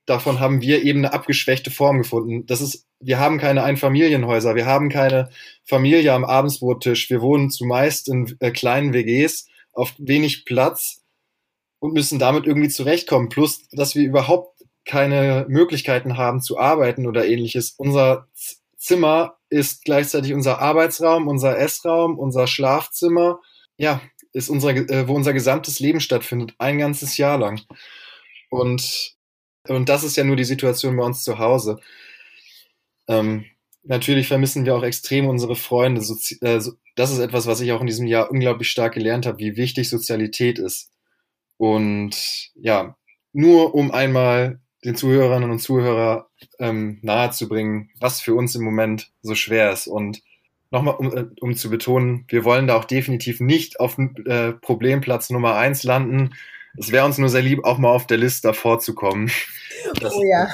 davon 0.06 0.40
haben 0.40 0.60
wir 0.60 0.82
eben 0.82 1.00
eine 1.00 1.12
abgeschwächte 1.12 1.70
Form 1.70 1.98
gefunden. 1.98 2.46
Das 2.46 2.60
ist, 2.60 2.86
wir 3.00 3.18
haben 3.18 3.38
keine 3.38 3.62
Einfamilienhäuser, 3.62 4.54
wir 4.54 4.66
haben 4.66 4.88
keine 4.90 5.30
Familie 5.64 6.12
am 6.12 6.24
Abendsbrottisch, 6.24 7.08
wir 7.10 7.22
wohnen 7.22 7.50
zumeist 7.50 8.08
in 8.08 8.36
äh, 8.40 8.50
kleinen 8.50 8.92
WGs 8.92 9.48
auf 9.72 9.94
wenig 9.98 10.44
Platz 10.44 11.02
und 11.80 11.94
müssen 11.94 12.18
damit 12.18 12.46
irgendwie 12.46 12.68
zurechtkommen. 12.68 13.28
Plus, 13.28 13.68
dass 13.70 13.94
wir 13.94 14.04
überhaupt 14.04 14.62
keine 14.84 15.46
Möglichkeiten 15.48 16.18
haben 16.18 16.42
zu 16.42 16.58
arbeiten 16.58 17.06
oder 17.06 17.26
ähnliches. 17.26 17.74
Unser 17.78 18.28
Zimmer 18.76 19.38
ist 19.48 19.84
gleichzeitig 19.84 20.34
unser 20.34 20.60
Arbeitsraum, 20.60 21.26
unser 21.26 21.58
Essraum, 21.58 22.18
unser 22.18 22.46
Schlafzimmer. 22.46 23.40
Ja, 23.78 24.02
ist 24.34 24.50
unser, 24.50 24.70
äh, 24.70 25.08
wo 25.08 25.14
unser 25.14 25.32
gesamtes 25.32 25.80
Leben 25.80 26.00
stattfindet, 26.00 26.54
ein 26.58 26.78
ganzes 26.78 27.16
Jahr 27.16 27.38
lang. 27.38 27.62
Und, 28.50 29.16
und 29.68 29.88
das 29.88 30.04
ist 30.04 30.16
ja 30.16 30.24
nur 30.24 30.36
die 30.36 30.44
Situation 30.44 30.96
bei 30.96 31.04
uns 31.04 31.24
zu 31.24 31.38
Hause. 31.38 31.78
Ähm, 33.08 33.46
natürlich 33.84 34.28
vermissen 34.28 34.66
wir 34.66 34.74
auch 34.74 34.82
extrem 34.82 35.26
unsere 35.26 35.56
Freunde. 35.56 36.02
Sozi 36.02 36.38
äh, 36.42 36.60
das 36.96 37.10
ist 37.10 37.18
etwas, 37.18 37.46
was 37.46 37.60
ich 37.60 37.72
auch 37.72 37.80
in 37.80 37.86
diesem 37.86 38.06
Jahr 38.06 38.30
unglaublich 38.30 38.70
stark 38.70 38.94
gelernt 38.94 39.26
habe, 39.26 39.38
wie 39.38 39.56
wichtig 39.56 39.88
Sozialität 39.88 40.58
ist. 40.58 40.90
Und 41.56 42.50
ja, 42.54 42.96
nur 43.32 43.74
um 43.74 43.90
einmal 43.90 44.60
den 44.84 44.96
Zuhörerinnen 44.96 45.50
und 45.50 45.60
Zuhörer 45.60 46.28
ähm, 46.58 46.98
nahezubringen, 47.02 47.90
was 47.98 48.20
für 48.20 48.34
uns 48.34 48.54
im 48.54 48.62
Moment 48.62 49.12
so 49.22 49.34
schwer 49.34 49.72
ist. 49.72 49.86
Und 49.86 50.22
nochmal, 50.74 50.96
um, 50.96 51.16
äh, 51.16 51.24
um 51.40 51.56
zu 51.56 51.70
betonen, 51.70 52.24
wir 52.28 52.44
wollen 52.44 52.66
da 52.66 52.76
auch 52.76 52.84
definitiv 52.84 53.40
nicht 53.40 53.80
auf 53.80 53.96
äh, 53.98 54.52
Problemplatz 54.52 55.30
Nummer 55.30 55.56
eins 55.56 55.82
landen. 55.84 56.34
Es 56.76 56.92
wäre 56.92 57.06
uns 57.06 57.18
nur 57.18 57.28
sehr 57.28 57.42
lieb, 57.42 57.64
auch 57.64 57.78
mal 57.78 57.90
auf 57.90 58.06
der 58.06 58.18
Liste 58.18 58.48
davor 58.48 58.80
zu 58.80 58.94
kommen. 58.94 59.30
oh 60.02 60.22
ja. 60.22 60.48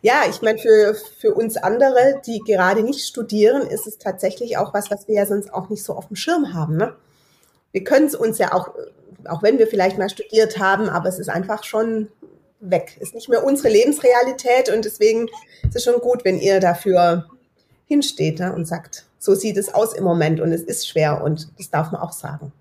Ja, 0.00 0.22
ich 0.28 0.40
meine, 0.40 0.58
für, 0.58 0.96
für 1.18 1.34
uns 1.34 1.56
andere, 1.56 2.20
die 2.26 2.40
gerade 2.46 2.82
nicht 2.82 3.06
studieren, 3.06 3.62
ist 3.62 3.86
es 3.86 3.98
tatsächlich 3.98 4.56
auch 4.56 4.72
was, 4.72 4.90
was 4.90 5.06
wir 5.06 5.16
ja 5.16 5.26
sonst 5.26 5.52
auch 5.52 5.68
nicht 5.68 5.84
so 5.84 5.94
auf 5.94 6.08
dem 6.08 6.16
Schirm 6.16 6.54
haben. 6.54 6.76
Ne? 6.76 6.94
Wir 7.72 7.84
können 7.84 8.06
es 8.06 8.14
uns 8.14 8.38
ja 8.38 8.54
auch, 8.54 8.70
auch 9.26 9.42
wenn 9.42 9.58
wir 9.58 9.66
vielleicht 9.66 9.98
mal 9.98 10.08
studiert 10.08 10.58
haben, 10.58 10.88
aber 10.88 11.08
es 11.08 11.18
ist 11.18 11.28
einfach 11.28 11.62
schon 11.64 12.08
weg. 12.60 12.96
Ist 13.00 13.14
nicht 13.14 13.28
mehr 13.28 13.44
unsere 13.44 13.68
Lebensrealität 13.68 14.70
und 14.70 14.84
deswegen 14.84 15.28
ist 15.62 15.76
es 15.76 15.84
schon 15.84 16.00
gut, 16.00 16.24
wenn 16.24 16.38
ihr 16.38 16.58
dafür 16.58 17.26
hinsteht 17.86 18.40
ne, 18.40 18.54
und 18.54 18.66
sagt, 18.66 19.04
so 19.26 19.34
sieht 19.34 19.56
es 19.56 19.74
aus 19.74 19.92
im 19.92 20.04
Moment 20.04 20.40
und 20.40 20.52
es 20.52 20.62
ist 20.62 20.88
schwer 20.88 21.22
und 21.22 21.48
das 21.58 21.68
darf 21.68 21.90
man 21.90 22.00
auch 22.00 22.12
sagen. 22.12 22.52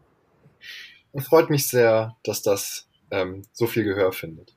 Freut 1.30 1.50
mich 1.50 1.68
sehr, 1.68 2.18
dass 2.24 2.42
das 2.42 2.88
ähm, 3.12 3.44
so 3.54 3.68
viel 3.68 3.84
Gehör 3.84 4.12
findet. 4.12 4.54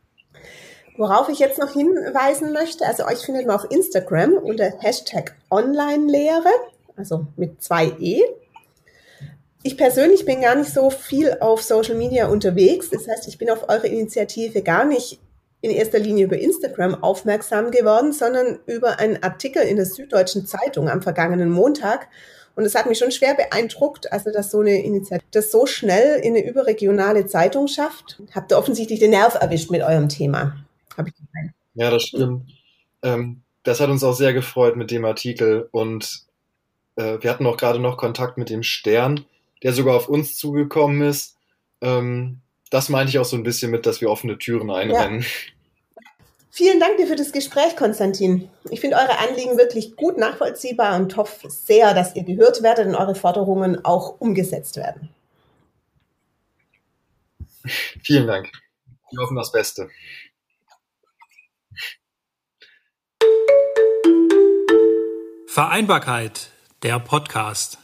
Worauf 0.97 1.29
ich 1.29 1.39
jetzt 1.39 1.61
noch 1.61 1.73
hinweisen 1.73 2.53
möchte, 2.53 2.85
also 2.85 3.05
euch 3.07 3.19
findet 3.19 3.47
man 3.47 3.57
auf 3.57 3.71
Instagram 3.71 4.33
unter 4.33 4.73
Hashtag 4.81 5.37
Online-Lehre, 5.51 6.51
also 6.97 7.27
mit 7.37 7.63
zwei 7.63 7.93
E. 8.01 8.23
Ich 9.63 9.77
persönlich 9.77 10.25
bin 10.25 10.41
gar 10.41 10.57
nicht 10.57 10.73
so 10.73 10.91
viel 10.91 11.37
auf 11.41 11.63
Social 11.63 11.95
Media 11.95 12.27
unterwegs. 12.27 12.91
Das 12.91 13.07
heißt, 13.07 13.29
ich 13.29 13.39
bin 13.39 13.51
auf 13.51 13.69
eure 13.69 13.87
Initiative 13.87 14.63
gar 14.63 14.85
nicht 14.85 15.21
in 15.61 15.71
erster 15.71 15.99
Linie 15.99 16.27
über 16.27 16.39
Instagram 16.39 17.03
aufmerksam 17.03 17.71
geworden, 17.71 18.13
sondern 18.13 18.59
über 18.67 18.99
einen 18.99 19.23
Artikel 19.23 19.63
in 19.63 19.77
der 19.77 19.87
Süddeutschen 19.87 20.47
Zeitung 20.47 20.89
am 20.89 21.03
vergangenen 21.03 21.51
Montag. 21.51 22.09
Und 22.55 22.65
es 22.65 22.75
hat 22.75 22.87
mich 22.87 22.99
schon 22.99 23.13
schwer 23.13 23.35
beeindruckt, 23.35 24.13
also 24.13 24.33
dass 24.33 24.51
so 24.51 24.61
eine 24.61 24.83
Initiative 24.83 25.29
das 25.31 25.53
so 25.53 25.67
schnell 25.67 26.21
in 26.21 26.37
eine 26.37 26.45
überregionale 26.45 27.27
Zeitung 27.27 27.69
schafft. 27.69 28.21
Habt 28.35 28.53
ihr 28.53 28.59
offensichtlich 28.59 28.99
den 28.99 29.11
Nerv 29.11 29.35
erwischt 29.35 29.71
mit 29.71 29.83
eurem 29.83 30.09
Thema. 30.09 30.57
Hab 30.97 31.07
ich. 31.07 31.15
Ja, 31.75 31.91
das 31.91 32.03
stimmt. 32.03 32.51
Ähm, 33.03 33.43
das 33.63 33.81
hat 33.81 33.91
uns 33.91 34.03
auch 34.03 34.15
sehr 34.15 34.33
gefreut 34.33 34.77
mit 34.77 34.91
dem 34.91 35.05
Artikel. 35.05 35.69
Und 35.71 36.23
äh, 36.97 37.19
wir 37.21 37.31
hatten 37.31 37.47
auch 37.47 37.57
gerade 37.57 37.79
noch 37.79 37.97
Kontakt 37.97 38.39
mit 38.39 38.51
dem 38.51 38.65
Stern, 38.65 39.25
der 39.63 39.73
sogar 39.73 39.95
auf 39.95 40.09
uns 40.09 40.37
zugekommen 40.37 41.03
ist. 41.03 41.37
Ähm, 41.81 42.41
das 42.71 42.89
meinte 42.89 43.11
ich 43.11 43.19
auch 43.19 43.25
so 43.25 43.37
ein 43.37 43.43
bisschen 43.43 43.71
mit, 43.71 43.87
dass 43.87 44.01
wir 44.01 44.11
offene 44.11 44.39
Türen 44.39 44.71
einrennen. 44.71 45.21
Ja. 45.21 45.27
Vielen 46.51 46.81
Dank 46.81 46.97
dir 46.97 47.07
für 47.07 47.15
das 47.15 47.31
Gespräch, 47.33 47.77
Konstantin. 47.77 48.49
Ich 48.71 48.81
finde 48.81 48.97
eure 48.97 49.19
Anliegen 49.19 49.57
wirklich 49.59 49.95
gut 49.97 50.19
nachvollziehbar 50.19 50.97
und 50.97 51.17
hoffe 51.17 51.49
sehr, 51.51 51.95
dass 51.95 52.17
ihr 52.17 52.25
gehört 52.25 52.63
werdet 52.63 52.87
und 52.87 52.97
eure 52.97 53.15
Forderungen 53.15 53.85
auch 53.85 54.21
umgesetzt 54.21 54.77
werden. 54.77 55.11
Vielen 58.03 58.27
Dank. 58.27 58.51
Wir 59.11 59.23
hoffen 59.23 59.37
das 59.37 59.53
Beste. 59.53 59.89
Vereinbarkeit, 65.47 66.51
der 66.83 66.99
Podcast. 66.99 67.79